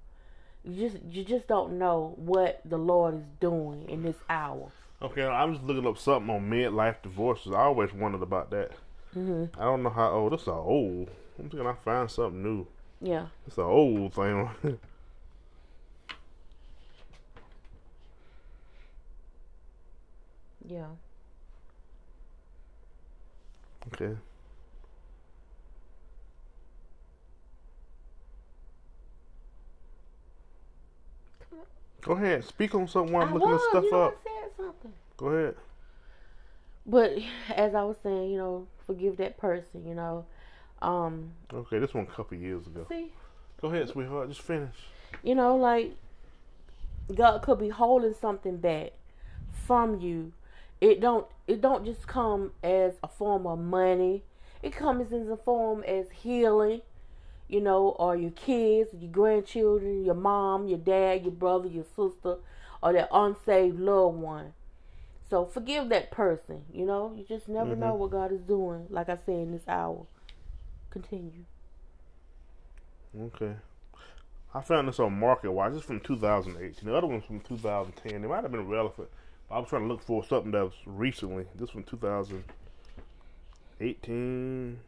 You 0.63 0.89
just 0.89 1.04
you 1.10 1.24
just 1.24 1.48
don't 1.48 1.78
know 1.80 2.13
what 2.17 2.62
the 2.65 2.78
lord 2.78 3.15
is 3.15 3.24
doing 3.39 3.89
in 3.89 4.04
this 4.04 4.17
hour 4.30 4.72
Okay, 5.01 5.23
I'm 5.23 5.53
just 5.53 5.65
looking 5.65 5.86
up 5.88 5.97
something 5.97 6.33
on 6.33 6.49
midlife 6.49 7.01
divorces. 7.03 7.51
I 7.51 7.62
always 7.62 7.93
wondered 7.93 8.23
about 8.23 8.49
that. 8.51 8.71
hmm 9.13 9.45
I 9.57 9.63
don't 9.63 9.83
know 9.83 9.89
how 9.89 10.12
old. 10.12 10.33
This 10.33 10.41
is 10.41 10.47
old. 10.47 11.10
I'm 11.38 11.49
thinking 11.49 11.67
I 11.67 11.73
find 11.73 12.10
something 12.10 12.41
new. 12.41 12.65
yeah 12.99 13.27
It's 13.45 13.57
an 13.57 13.63
old 13.65 14.13
thing. 14.13 14.49
yeah 20.67 20.88
okay. 23.93 24.15
Go 32.01 32.13
ahead. 32.13 32.43
Speak 32.45 32.73
on 32.75 32.88
something 32.88 33.13
while 33.13 33.23
I'm 33.23 33.29
I 33.29 33.33
looking 33.33 33.51
was, 33.51 33.62
this 33.62 33.69
stuff 33.69 33.83
you 33.83 33.91
know, 33.91 34.01
up. 34.03 34.27
Something. 34.58 34.93
Go 35.17 35.28
ahead. 35.28 35.56
But 36.86 37.13
as 37.56 37.76
I 37.76 37.84
was 37.84 37.98
saying, 38.02 38.32
you 38.32 38.38
know, 38.38 38.67
forgive 38.86 39.17
that 39.17 39.38
person, 39.38 39.86
you 39.88 39.93
know. 39.93 40.26
Um, 40.82 41.32
Okay, 41.54 41.80
this 41.80 41.93
one 41.93 42.06
a 42.06 42.08
couple 42.15 42.38
years 42.38 42.65
ago. 42.67 42.86
see, 42.89 43.12
Go 43.62 43.67
ahead, 43.70 43.89
sweetheart. 43.89 44.30
Just 44.30 44.41
finish. 44.41 44.76
you 45.24 45.34
know, 45.36 45.56
like 45.56 45.96
God 47.13 47.41
could 47.41 47.60
be 47.60 47.70
holding 47.70 48.13
something 48.13 48.58
back 48.58 48.91
from 49.65 50.00
you. 50.00 50.34
It 50.80 51.02
don't 51.02 51.26
it 51.48 51.62
don't 51.62 51.84
just 51.86 52.06
come 52.08 52.52
as 52.63 52.93
a 53.04 53.08
form 53.08 53.48
of 53.48 53.58
money. 53.60 54.24
It 54.62 54.74
comes 54.76 55.12
in 55.12 55.28
the 55.28 55.38
form 55.38 55.84
as 55.84 56.06
healing, 56.12 56.82
you 57.48 57.62
know, 57.62 57.89
or 58.00 58.15
your 58.15 58.32
kids, 58.32 58.89
your 58.93 59.12
grandchildren, 59.12 60.06
your 60.06 60.15
mom, 60.15 60.67
your 60.67 60.78
dad, 60.78 61.24
your 61.24 61.32
brother, 61.32 61.67
your 61.67 61.86
sister, 61.96 62.36
or 62.82 62.94
that 62.94 63.10
unsaved 63.12 63.80
loved 63.80 64.18
one. 64.18 64.54
So 65.30 65.46
forgive 65.46 65.90
that 65.90 66.12
person, 66.12 66.63
you 66.72 66.86
know. 66.86 67.13
You 67.16 67.26
just 67.26 67.50
never 67.50 67.76
Mhm. 67.76 67.80
know 67.80 67.96
what 67.96 68.12
God 68.12 68.32
is 68.32 68.42
doing, 68.42 68.88
like 68.90 69.10
I 69.10 69.18
said 69.18 69.36
in 69.36 69.52
this 69.52 69.68
hour. 69.68 70.06
Continue. 70.90 71.44
Okay. 73.20 73.56
I 74.54 74.62
found 74.62 74.88
this 74.88 75.00
on 75.00 75.20
Market 75.20 75.52
Watch. 75.52 75.74
It's 75.74 75.84
from 75.84 76.00
2018. 76.00 76.90
The 76.90 76.96
other 76.96 77.08
one's 77.08 77.26
from 77.26 77.42
2010. 77.42 78.24
It 78.24 78.28
might 78.28 78.44
have 78.44 78.52
been 78.52 78.68
relevant. 78.68 79.10
I 79.52 79.60
was 79.60 79.70
trying 79.70 79.84
to 79.84 79.88
look 79.88 80.02
for 80.02 80.24
something 80.24 80.52
that 80.52 80.63
was 80.63 80.74
recently. 80.86 81.46
This 81.56 81.70
from 81.70 81.84
2018. 81.84 84.80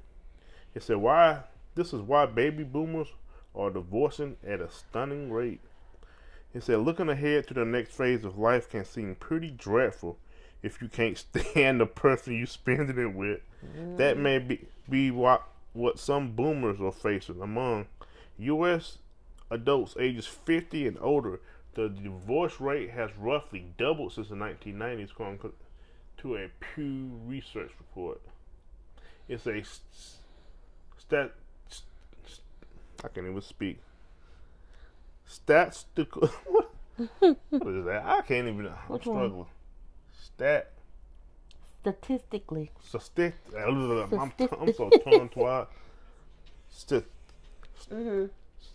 It 0.74 0.84
said 0.84 0.98
why 0.98 1.44
this 1.76 1.94
is 1.94 2.02
why 2.02 2.26
baby 2.26 2.64
boomers 2.64 3.14
are 3.56 3.70
divorcing 3.70 4.38
at 4.46 4.60
a 4.62 4.70
stunning 4.70 5.32
rate. 5.32 5.62
It 6.54 6.64
said 6.64 6.80
looking 6.80 7.10
ahead 7.10 7.48
to 7.48 7.54
the 7.54 7.66
next 7.66 7.92
phase 7.96 8.26
of 8.26 8.38
life 8.38 8.70
can 8.70 8.84
seem 8.86 9.16
pretty 9.16 9.52
dreadful 9.52 10.18
if 10.64 10.82
you 10.82 10.88
can't 10.88 11.18
stand 11.36 11.82
the 11.82 11.86
person 11.86 12.34
you 12.34 12.46
spending 12.46 12.98
it 12.98 13.14
with. 13.14 13.42
That 13.98 14.18
mm. 14.18 14.22
may 14.22 14.40
be, 14.40 14.68
be 14.90 15.12
what 15.12 15.44
what 15.74 16.00
some 16.00 16.32
boomers 16.32 16.82
are 16.82 16.92
facing. 16.92 17.42
Among 17.42 17.86
U.S. 18.40 18.98
adults 19.52 19.96
ages 20.00 20.26
50 20.26 20.88
and 20.88 20.98
older, 21.00 21.40
the 21.76 21.90
divorce 21.90 22.60
rate 22.60 22.92
has 22.92 23.12
roughly 23.18 23.66
doubled 23.78 24.14
since 24.14 24.30
the 24.30 24.36
1990s, 24.36 25.12
according 25.12 25.52
to 26.18 26.36
a 26.36 26.50
Pew 26.60 27.12
Research 27.26 27.72
report. 27.80 28.22
It's 29.28 29.46
a 29.46 29.64
stat. 30.98 31.32
I 33.04 33.08
can't 33.08 33.28
even 33.28 33.42
speak. 33.42 33.80
Statistical. 35.30 36.28
what 37.20 37.68
is 37.68 37.86
that? 37.86 38.04
I 38.04 38.22
can't 38.22 38.48
even. 38.48 38.66
I'm 38.66 38.74
Which 38.88 39.06
one? 39.06 39.18
struggling. 39.18 39.46
Stat. 40.12 40.72
Statistically. 41.82 42.72
Sustit- 42.92 43.34
I'm, 43.56 44.34
I'm 44.60 44.74
so 44.74 44.90
tongue 44.90 45.30
tied. 45.30 45.68
St- 46.70 47.06
Mm-hmm. 47.92 48.26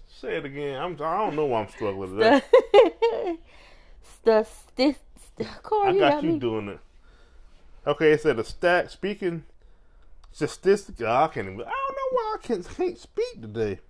say 0.08 0.36
it 0.38 0.44
again. 0.46 0.80
I'm. 0.80 0.94
I 0.94 1.18
don't 1.18 1.36
know 1.36 1.44
why 1.46 1.60
I'm 1.62 1.68
struggling 1.68 2.16
today. 2.16 2.40
the 4.24 4.42
st- 4.44 4.96
st- 5.36 5.62
Corey, 5.62 5.88
I 5.88 5.92
you 5.92 6.00
got 6.00 6.12
got 6.14 6.22
you 6.24 6.32
me. 6.32 6.38
doing 6.38 6.68
it. 6.68 6.80
Okay, 7.86 8.12
it 8.12 8.22
said 8.22 8.38
a 8.38 8.44
stat 8.44 8.90
speaking 8.90 9.44
statistic. 10.32 11.00
I 11.02 11.28
can't 11.28 11.46
even. 11.48 11.60
I 11.60 11.64
don't 11.64 11.68
know 11.68 12.10
why 12.12 12.36
I 12.36 12.46
can't, 12.46 12.68
can't 12.76 12.98
speak 12.98 13.40
today. 13.42 13.80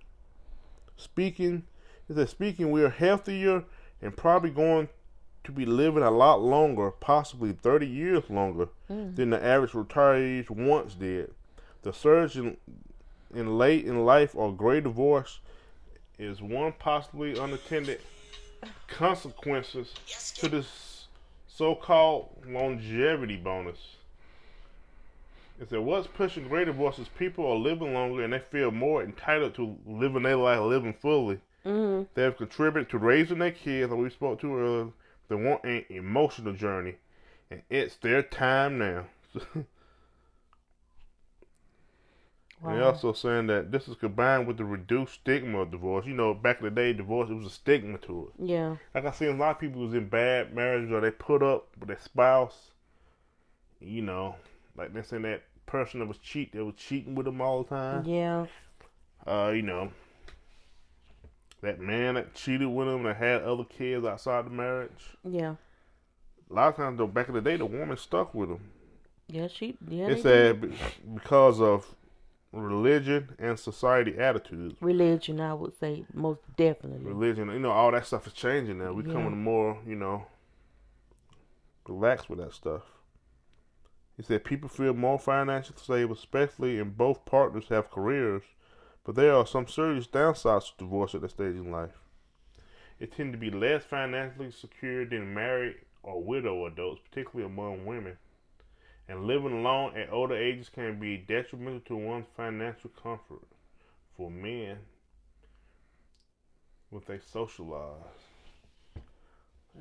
Speaking, 0.97 1.63
it 2.09 2.15
said 2.15 2.29
speaking. 2.29 2.71
We 2.71 2.83
are 2.83 2.89
healthier 2.89 3.63
and 4.01 4.15
probably 4.15 4.49
going 4.51 4.89
to 5.43 5.51
be 5.51 5.65
living 5.65 6.03
a 6.03 6.11
lot 6.11 6.41
longer, 6.41 6.91
possibly 6.91 7.51
30 7.53 7.85
years 7.87 8.29
longer, 8.29 8.69
Mm. 8.89 9.15
than 9.15 9.29
the 9.31 9.43
average 9.43 9.71
retirees 9.71 10.49
once 10.49 10.95
did. 10.95 11.33
The 11.83 11.93
surge 11.93 12.37
in, 12.37 12.57
in 13.33 13.57
late 13.57 13.85
in 13.85 14.05
life 14.05 14.35
or 14.35 14.51
gray 14.53 14.81
divorce 14.81 15.39
is 16.17 16.41
one 16.41 16.73
possibly 16.79 17.37
unattended 17.37 17.99
consequences 18.87 19.93
to 20.37 20.49
this 20.49 21.07
so-called 21.47 22.29
longevity 22.47 23.37
bonus. 23.37 23.95
It 25.59 25.69
that 25.69 25.81
what's 25.81 26.07
pushing 26.07 26.47
gray 26.47 26.65
divorce 26.65 26.99
is 26.99 27.07
people 27.07 27.45
are 27.45 27.55
living 27.55 27.93
longer 27.93 28.23
and 28.23 28.33
they 28.33 28.39
feel 28.39 28.71
more 28.71 29.03
entitled 29.03 29.55
to 29.55 29.77
living 29.85 30.23
their 30.23 30.35
life, 30.35 30.59
living 30.59 30.93
fully. 30.93 31.39
Hmm 31.65 32.05
They 32.15 32.23
have 32.23 32.37
contributed 32.37 32.89
to 32.89 32.97
raising 32.97 33.39
their 33.39 33.51
kids, 33.51 33.91
like 33.91 33.99
we 34.01 34.09
spoke 34.09 34.39
to 34.41 34.57
earlier. 34.57 34.91
They 35.29 35.35
want 35.35 35.63
an 35.65 35.85
emotional 35.89 36.53
journey, 36.53 36.95
and 37.51 37.63
it's 37.69 37.97
their 37.97 38.23
time 38.23 38.79
now. 38.79 39.05
And 42.65 42.73
They're 42.75 42.83
also 42.83 43.13
saying 43.13 43.47
that 43.47 43.71
this 43.71 43.87
is 43.87 43.95
combined 43.95 44.45
with 44.45 44.57
the 44.57 44.65
reduced 44.65 45.13
stigma 45.13 45.61
of 45.61 45.71
divorce. 45.71 46.05
You 46.05 46.13
know, 46.15 46.33
back 46.33 46.59
in 46.59 46.65
the 46.65 46.69
day, 46.71 46.91
divorce 46.91 47.29
it 47.29 47.33
was 47.35 47.45
a 47.45 47.49
stigma 47.49 47.97
to 47.99 48.27
it. 48.27 48.33
Yeah. 48.39 48.75
Like 48.95 49.05
I 49.05 49.11
seen 49.11 49.29
a 49.29 49.37
lot 49.37 49.51
of 49.51 49.59
people 49.59 49.81
was 49.81 49.93
in 49.93 50.09
bad 50.09 50.53
marriages 50.55 50.91
or 50.91 51.01
they 51.01 51.11
put 51.11 51.43
up 51.43 51.69
with 51.79 51.89
their 51.89 51.99
spouse. 51.99 52.71
You 53.79 54.01
know, 54.01 54.35
like 54.75 54.93
they 54.93 55.01
saying 55.01 55.21
that 55.21 55.43
person 55.65 56.01
that 56.01 56.07
was 56.07 56.17
cheat, 56.17 56.51
that 56.51 56.65
was 56.65 56.75
cheating 56.75 57.15
with 57.15 57.25
them 57.25 57.39
all 57.39 57.63
the 57.63 57.69
time. 57.69 58.05
Yeah. 58.05 58.47
Uh, 59.25 59.51
you 59.55 59.61
know, 59.61 59.91
that 61.65 61.79
man 61.79 62.15
that 62.15 62.33
cheated 62.33 62.67
with 62.67 62.87
them 62.87 63.03
that 63.03 63.17
had 63.17 63.41
other 63.43 63.63
kids 63.63 64.05
outside 64.05 64.45
the 64.45 64.49
marriage. 64.49 65.17
Yeah. 65.23 65.55
A 66.49 66.53
lot 66.53 66.69
of 66.69 66.75
times, 66.75 66.97
though, 66.97 67.07
back 67.07 67.27
in 67.27 67.33
the 67.33 67.41
day, 67.41 67.57
the 67.57 67.65
woman 67.65 67.97
stuck 67.97 68.33
with 68.33 68.49
him. 68.49 68.59
Yeah. 69.27 69.47
She. 69.47 69.75
Yeah. 69.87 70.07
It 70.07 70.21
said 70.21 70.61
did. 70.61 70.73
because 71.13 71.59
of 71.59 71.95
religion 72.51 73.29
and 73.37 73.59
society 73.59 74.17
attitudes. 74.17 74.75
religion. 74.81 75.41
I 75.41 75.53
would 75.53 75.77
say 75.77 76.05
most 76.13 76.39
definitely. 76.55 77.05
Religion, 77.11 77.49
you 77.49 77.59
know, 77.59 77.71
all 77.71 77.91
that 77.91 78.05
stuff 78.05 78.27
is 78.27 78.33
changing 78.33 78.77
now. 78.77 78.93
We're 78.93 79.07
Yeah. 79.07 79.13
coming 79.13 79.41
more, 79.43 79.79
you 79.85 79.95
know, 79.95 80.25
relaxed 81.87 82.29
with 82.29 82.39
that 82.39 82.53
stuff. 82.53 82.83
He 84.17 84.23
said 84.23 84.45
people 84.45 84.69
feel 84.69 84.93
more 84.93 85.19
financially 85.19 85.77
stable, 85.77 86.13
especially 86.15 86.77
if 86.77 86.87
both 86.87 87.25
partners 87.25 87.65
have 87.69 87.91
careers, 87.91 88.43
but 89.05 89.15
there 89.15 89.33
are 89.33 89.45
some 89.45 89.67
serious 89.67 90.07
downsides 90.07 90.71
to 90.71 90.83
divorce 90.83 91.15
at 91.15 91.21
this 91.21 91.31
stage 91.31 91.55
in 91.55 91.71
life. 91.71 91.99
It 92.99 93.15
tends 93.15 93.33
to 93.33 93.37
be 93.37 93.51
less 93.51 93.83
financially 93.83 94.51
secure 94.51 95.05
than 95.05 95.33
married 95.33 95.75
or 96.01 96.21
widow 96.21 96.65
adults, 96.65 97.01
particularly 97.09 97.51
among 97.51 97.85
women. 97.85 98.17
And 99.07 99.25
living 99.25 99.51
alone 99.51 99.95
at 99.95 100.11
older 100.11 100.35
ages 100.35 100.69
can 100.69 100.99
be 100.99 101.17
detrimental 101.17 101.81
to 101.81 101.95
one's 101.95 102.25
financial 102.35 102.89
comfort. 102.89 103.47
For 104.17 104.31
men, 104.31 104.77
when 106.89 107.03
they 107.05 107.19
socialize. 107.19 107.99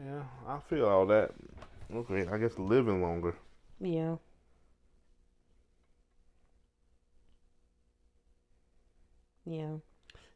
Yeah, 0.05 0.25
I 0.47 0.59
feel 0.59 0.87
all 0.87 1.07
that. 1.07 1.31
Okay, 1.95 2.27
I 2.27 2.39
guess 2.39 2.59
living 2.59 3.01
longer. 3.01 3.37
Yeah. 3.81 4.17
Yeah. 9.47 9.77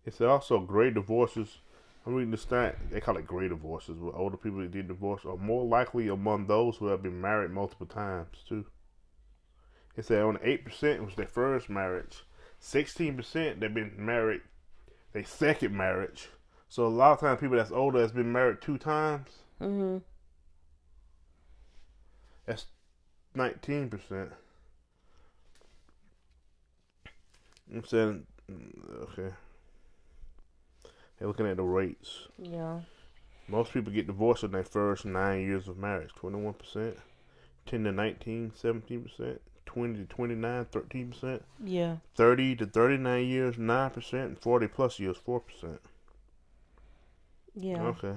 It's 0.04 0.20
also 0.20 0.60
gray 0.60 0.90
divorces. 0.90 1.58
I'm 2.06 2.14
reading 2.14 2.30
this 2.30 2.42
stat. 2.42 2.76
They 2.90 3.00
call 3.00 3.16
it 3.16 3.26
gray 3.26 3.48
divorces. 3.48 3.98
Where 3.98 4.14
older 4.14 4.36
people 4.36 4.60
that 4.60 4.70
did 4.70 4.88
divorce 4.88 5.24
are 5.24 5.36
more 5.36 5.64
likely 5.64 6.08
among 6.08 6.46
those 6.46 6.76
who 6.76 6.86
have 6.86 7.02
been 7.02 7.20
married 7.20 7.50
multiple 7.50 7.86
times 7.86 8.38
too. 8.48 8.64
It 9.96 10.04
said 10.04 10.22
only 10.22 10.40
eight 10.42 10.64
percent 10.64 11.04
was 11.04 11.14
their 11.16 11.26
first 11.26 11.68
marriage. 11.68 12.24
Sixteen 12.60 13.16
percent 13.16 13.60
they've 13.60 13.72
been 13.72 13.92
married 13.98 14.40
their 15.12 15.24
second 15.24 15.76
marriage. 15.76 16.28
So 16.68 16.86
a 16.86 16.88
lot 16.88 17.12
of 17.12 17.20
times 17.20 17.40
people 17.40 17.56
that's 17.56 17.72
older 17.72 18.00
has 18.00 18.12
been 18.12 18.32
married 18.32 18.60
two 18.60 18.78
times. 18.78 19.30
Mm-hmm. 19.60 19.98
That's 22.46 22.66
nineteen 23.34 23.88
percent. 23.88 24.30
I'm 27.70 27.84
saying, 27.84 28.26
Mm, 28.50 29.02
okay. 29.04 29.34
They're 31.18 31.28
looking 31.28 31.46
at 31.46 31.56
the 31.56 31.62
rates. 31.64 32.28
Yeah. 32.38 32.80
Most 33.48 33.72
people 33.72 33.92
get 33.92 34.06
divorced 34.06 34.44
in 34.44 34.52
their 34.52 34.64
first 34.64 35.04
nine 35.04 35.40
years 35.40 35.68
of 35.68 35.78
marriage. 35.78 36.10
Twenty-one 36.14 36.54
percent, 36.54 36.96
ten 37.66 37.84
to 37.84 37.92
19, 37.92 38.52
17 38.54 39.02
percent, 39.02 39.40
twenty 39.66 40.00
to 40.00 40.04
29, 40.04 40.66
13 40.66 41.10
percent, 41.10 41.44
Yeah. 41.64 41.96
thirty 42.14 42.54
to 42.56 42.66
thirty-nine 42.66 43.26
years, 43.26 43.58
nine 43.58 43.90
percent, 43.90 44.24
and 44.28 44.38
forty 44.38 44.68
plus 44.68 44.98
years, 45.00 45.16
four 45.16 45.40
percent. 45.40 45.80
Yeah. 47.54 47.82
Okay. 47.82 48.14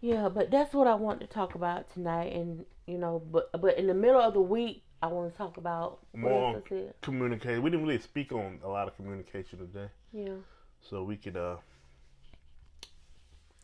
Yeah, 0.00 0.28
but 0.28 0.50
that's 0.50 0.74
what 0.74 0.86
I 0.86 0.94
want 0.94 1.20
to 1.20 1.26
talk 1.26 1.54
about 1.54 1.92
tonight, 1.92 2.32
and 2.34 2.64
you 2.86 2.98
know, 2.98 3.22
but 3.30 3.50
but 3.60 3.78
in 3.78 3.86
the 3.86 3.94
middle 3.94 4.20
of 4.20 4.34
the 4.34 4.40
week, 4.40 4.82
I 5.02 5.08
want 5.08 5.32
to 5.32 5.36
talk 5.36 5.56
about 5.56 5.98
More 6.14 6.54
else 6.54 6.62
I 6.64 6.68
said. 6.68 6.94
communication. 7.02 7.62
We 7.62 7.70
didn't 7.70 7.84
really 7.86 8.00
speak 8.00 8.30
on 8.32 8.60
a 8.64 8.68
lot 8.68 8.86
of 8.86 8.94
communication 8.96 9.58
today. 9.58 9.88
Yeah, 10.12 10.34
So 10.80 11.02
we 11.02 11.16
could 11.16 11.36
uh 11.36 11.56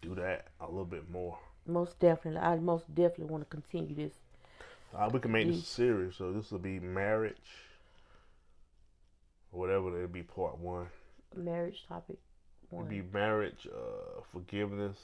do 0.03 0.15
that 0.17 0.47
a 0.61 0.67
little 0.67 0.85
bit 0.85 1.09
more. 1.11 1.39
most 1.67 1.99
definitely. 2.01 2.41
I 2.41 2.57
most 2.57 2.93
definitely 2.95 3.27
want 3.27 3.43
to 3.49 3.51
continue 3.57 3.95
this. 3.95 4.15
Uh, 4.97 5.09
we 5.13 5.21
can 5.21 5.31
make 5.33 5.47
this 5.47 5.59
a 5.63 5.67
series, 5.67 6.17
so 6.17 6.33
this 6.33 6.51
will 6.51 6.59
be 6.59 6.81
marriage, 6.81 7.37
or 9.53 9.61
whatever. 9.61 9.95
It'll 9.97 10.09
be 10.09 10.23
part 10.23 10.59
one. 10.59 10.87
marriage 11.37 11.85
topic. 11.89 12.17
It'll 12.73 12.85
be 12.85 13.03
marriage, 13.13 13.67
uh, 13.71 14.23
forgiveness, 14.33 14.97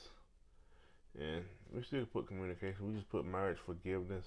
and 1.21 1.45
we 1.75 1.83
still 1.83 2.07
put 2.07 2.27
communication. 2.29 2.89
We 2.89 2.95
just 2.95 3.11
put 3.11 3.25
marriage, 3.27 3.59
forgiveness, 3.67 4.27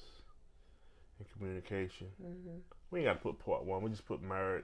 and 1.20 1.28
communication. 1.38 2.08
hmm 2.22 2.58
We 2.92 3.00
ain't 3.00 3.08
got 3.08 3.14
to 3.14 3.20
put 3.20 3.40
part 3.46 3.66
one. 3.66 3.82
We 3.82 3.90
just 3.90 4.06
put 4.08 4.22
marriage. 4.22 4.64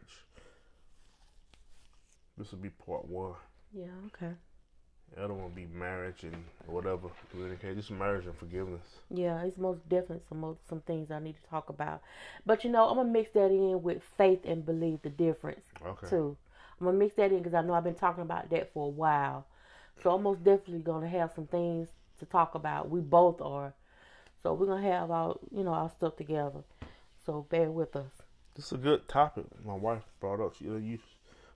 This 2.38 2.52
will 2.52 2.60
be 2.60 2.70
part 2.70 3.06
one. 3.06 3.36
Yeah. 3.74 3.86
Okay. 4.08 4.34
The 5.16 5.24
other 5.24 5.34
one 5.34 5.52
be 5.52 5.66
marriage 5.66 6.24
and 6.24 6.36
whatever 6.66 7.10
communication. 7.30 7.76
Just 7.78 7.92
marriage 7.92 8.26
and 8.26 8.36
forgiveness. 8.36 8.82
Yeah, 9.12 9.44
it's 9.44 9.58
most 9.58 9.88
definitely 9.88 10.24
some 10.28 10.58
some 10.68 10.82
things 10.82 11.12
I 11.12 11.20
need 11.20 11.36
to 11.36 11.50
talk 11.50 11.70
about. 11.70 12.02
But 12.46 12.64
you 12.64 12.72
know, 12.72 12.88
I'm 12.90 12.96
gonna 12.96 13.10
mix 13.10 13.32
that 13.32 13.52
in 13.52 13.84
with 13.84 14.02
faith 14.18 14.40
and 14.46 14.66
believe 14.66 15.02
the 15.04 15.10
difference 15.10 15.66
Okay. 15.86 16.08
too. 16.08 16.36
I'm 16.80 16.86
gonna 16.88 16.98
mix 16.98 17.14
that 17.16 17.32
in 17.32 17.38
because 17.40 17.54
I 17.54 17.62
know 17.62 17.74
I've 17.74 17.84
been 17.84 17.94
talking 17.94 18.24
about 18.24 18.50
that 18.50 18.74
for 18.74 18.88
a 18.88 18.90
while. 18.90 19.46
So 20.02 20.12
I'm 20.16 20.24
most 20.24 20.44
definitely 20.44 20.80
gonna 20.82 21.08
have 21.10 21.32
some 21.32 21.46
things 21.46 21.90
to 22.20 22.26
talk 22.26 22.56
about. 22.56 22.90
We 22.90 23.00
both 23.02 23.40
are. 23.42 23.74
So 24.44 24.54
we're 24.54 24.66
gonna 24.66 24.82
have 24.92 25.10
our 25.10 25.38
you 25.56 25.64
know 25.64 25.74
our 25.74 25.90
stuff 25.90 26.18
together. 26.18 26.64
So 27.26 27.48
bear 27.50 27.72
with 27.72 27.96
us. 27.96 28.12
This 28.56 28.66
is 28.66 28.72
a 28.74 28.78
good 28.78 29.08
topic. 29.08 29.46
My 29.66 29.74
wife 29.74 30.04
brought 30.20 30.42
up. 30.42 30.56
You 30.60 30.72
know, 30.72 30.78
you 30.78 31.00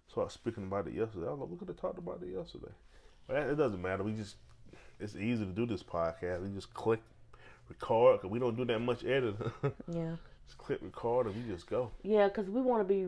started 0.08 0.32
speaking 0.32 0.64
about 0.64 0.88
it 0.88 0.94
yesterday. 0.94 1.28
I 1.28 1.32
was 1.32 1.42
like, 1.42 1.50
we 1.50 1.58
could 1.58 1.68
have 1.68 1.78
talked 1.78 1.98
about 2.00 2.22
it 2.24 2.34
yesterday. 2.34 2.72
But 3.28 3.38
it 3.44 3.56
doesn't 3.56 3.82
matter. 3.82 4.04
We 4.04 4.14
just 4.14 4.38
it's 5.00 5.16
easy 5.18 5.46
to 5.46 5.52
do 5.52 5.66
this 5.66 5.84
podcast. 5.84 6.42
We 6.42 6.56
just 6.56 6.74
click 6.74 7.02
record 7.70 8.22
because 8.22 8.32
we 8.32 8.40
don't 8.40 8.56
do 8.56 8.66
that 8.66 8.80
much 8.80 9.04
editing. 9.04 9.52
Yeah. 9.92 10.16
just 10.46 10.58
click 10.58 10.80
record 10.82 11.28
and 11.28 11.36
we 11.36 11.54
just 11.54 11.70
go. 11.70 11.92
Yeah, 12.04 12.30
because 12.30 12.50
we 12.50 12.62
want 12.62 12.88
to 12.88 12.94
be, 12.94 13.08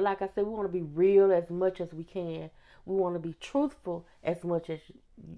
like 0.00 0.22
I 0.22 0.28
said, 0.34 0.44
we 0.44 0.50
want 0.50 0.68
to 0.68 0.72
be 0.72 0.82
real 0.82 1.32
as 1.32 1.50
much 1.50 1.80
as 1.80 1.92
we 1.92 2.04
can. 2.04 2.48
We 2.86 2.96
want 2.96 3.14
to 3.14 3.18
be 3.18 3.34
truthful 3.40 4.06
as 4.22 4.44
much 4.44 4.68
as 4.68 4.80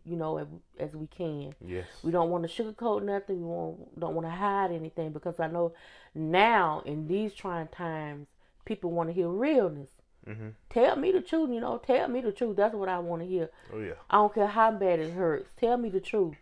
you 0.05 0.17
know 0.17 0.39
as, 0.39 0.47
as 0.81 0.95
we 0.97 1.07
can. 1.07 1.55
Yes. 1.65 1.87
We 2.03 2.11
don't 2.11 2.31
want 2.31 2.49
to 2.49 2.63
sugarcoat 2.63 3.03
nothing. 3.05 3.41
We 3.41 3.47
won't, 3.47 4.01
don't 4.01 4.15
want 4.15 4.27
to 4.27 4.31
hide 4.33 4.73
anything 4.73 5.13
because 5.13 5.39
I 5.39 5.47
know 5.47 5.73
now 6.15 6.83
in 6.85 7.07
these 7.07 7.35
trying 7.35 7.69
times, 7.69 8.27
people 8.65 8.91
want 8.91 9.11
to 9.11 9.13
hear 9.13 9.29
realness. 9.29 9.91
hmm 10.27 10.49
Tell 10.71 10.97
me 10.97 11.13
the 11.13 11.21
truth, 11.21 11.51
you 11.51 11.61
know. 11.61 11.79
Tell 11.79 12.09
me 12.09 12.21
the 12.21 12.33
truth. 12.33 12.57
That's 12.57 12.75
what 12.75 12.89
I 12.89 12.99
want 12.99 13.23
to 13.23 13.29
hear. 13.29 13.51
Oh 13.73 13.79
yeah. 13.81 13.93
I 14.11 14.17
don't 14.17 14.35
care 14.35 14.47
how 14.49 14.73
bad 14.73 14.99
it 14.99 15.13
hurts. 15.13 15.51
Tell 15.57 15.77
me 15.77 15.89
the 15.89 16.01
truth. 16.01 16.37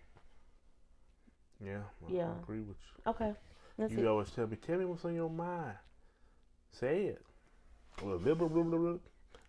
Yeah. 1.62 1.82
I 2.08 2.12
Yeah. 2.12 2.32
agree 2.42 2.60
with 2.60 2.76
you. 2.80 3.10
Okay, 3.10 3.32
that's 3.78 3.92
You 3.92 4.00
it. 4.00 4.06
always 4.06 4.30
tell 4.30 4.46
me, 4.46 4.56
tell 4.56 4.78
me 4.78 4.84
what's 4.86 5.04
on 5.04 5.14
your 5.14 5.30
mind. 5.30 5.76
Say 6.72 7.06
it. 7.06 7.22
Blah, 8.02 8.16
blah, 8.16 8.34
blah, 8.34 8.48
blah, 8.48 8.62
blah. 8.62 8.98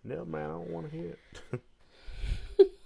No, 0.06 0.24
man, 0.24 0.50
I 0.50 0.54
don't 0.54 0.70
want 0.70 0.92
to 0.92 0.96
hear 0.96 1.18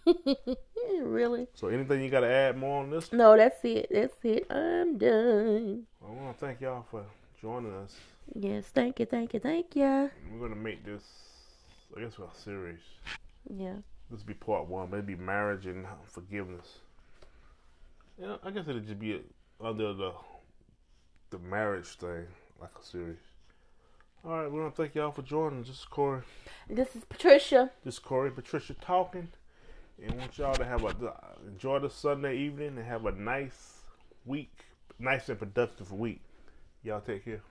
it. 0.05 0.58
really? 1.03 1.47
So, 1.53 1.67
anything 1.67 2.01
you 2.01 2.10
got 2.10 2.21
to 2.21 2.29
add 2.29 2.58
more 2.58 2.82
on 2.82 2.89
this? 2.89 3.12
No, 3.12 3.36
that's 3.36 3.60
it. 3.65 3.88
That's 3.91 4.15
it. 4.23 4.49
I'm 4.49 4.97
done. 4.97 5.84
I 6.01 6.12
want 6.12 6.39
to 6.39 6.45
thank 6.45 6.62
y'all 6.62 6.86
for 6.89 7.03
joining 7.41 7.73
us. 7.73 7.95
Yes, 8.36 8.67
thank 8.67 8.99
you, 8.99 9.05
thank 9.05 9.34
you, 9.34 9.39
thank 9.39 9.75
you. 9.75 10.10
We're 10.32 10.47
gonna 10.47 10.55
make 10.55 10.86
this, 10.86 11.03
I 11.97 12.01
guess, 12.01 12.13
a 12.19 12.39
series. 12.39 12.79
Yeah. 13.49 13.75
This 14.10 14.19
will 14.19 14.27
be 14.27 14.34
part 14.36 14.67
one. 14.67 14.91
Maybe 14.91 15.15
marriage 15.15 15.65
and 15.65 15.86
forgiveness. 16.05 16.79
Yeah, 18.19 18.38
I 18.43 18.51
guess 18.51 18.67
it'd 18.67 18.86
just 18.86 18.99
be 18.99 19.21
under 19.60 19.93
the 19.93 20.12
the 21.32 21.39
marriage 21.39 21.88
thing, 21.88 22.27
like 22.62 22.71
a 22.79 22.86
series. 22.86 23.17
All 24.25 24.32
right, 24.32 24.51
we 24.51 24.60
want 24.60 24.75
to 24.75 24.82
thank 24.82 24.95
y'all 24.95 25.13
for 25.13 25.21
joining. 25.21 25.62
This 25.62 25.69
is 25.69 25.86
Corey. 25.89 26.23
This 26.69 26.93
is 26.93 27.05
Patricia. 27.05 27.71
This 27.86 27.93
is 27.93 27.99
Corey 27.99 28.29
Patricia 28.29 28.73
talking, 28.73 29.29
and 30.03 30.13
want 30.19 30.38
y'all 30.38 30.53
to 30.55 30.65
have 30.65 30.84
a 30.84 30.93
enjoy 31.47 31.79
the 31.79 31.89
Sunday 31.89 32.36
evening 32.38 32.77
and 32.77 32.86
have 32.86 33.05
a 33.05 33.13
nice 33.13 33.84
week, 34.25 34.65
nice 34.99 35.29
and 35.29 35.39
productive 35.39 35.93
week. 35.93 36.19
Y'all 36.84 36.99
take 36.99 37.23
care. 37.23 37.41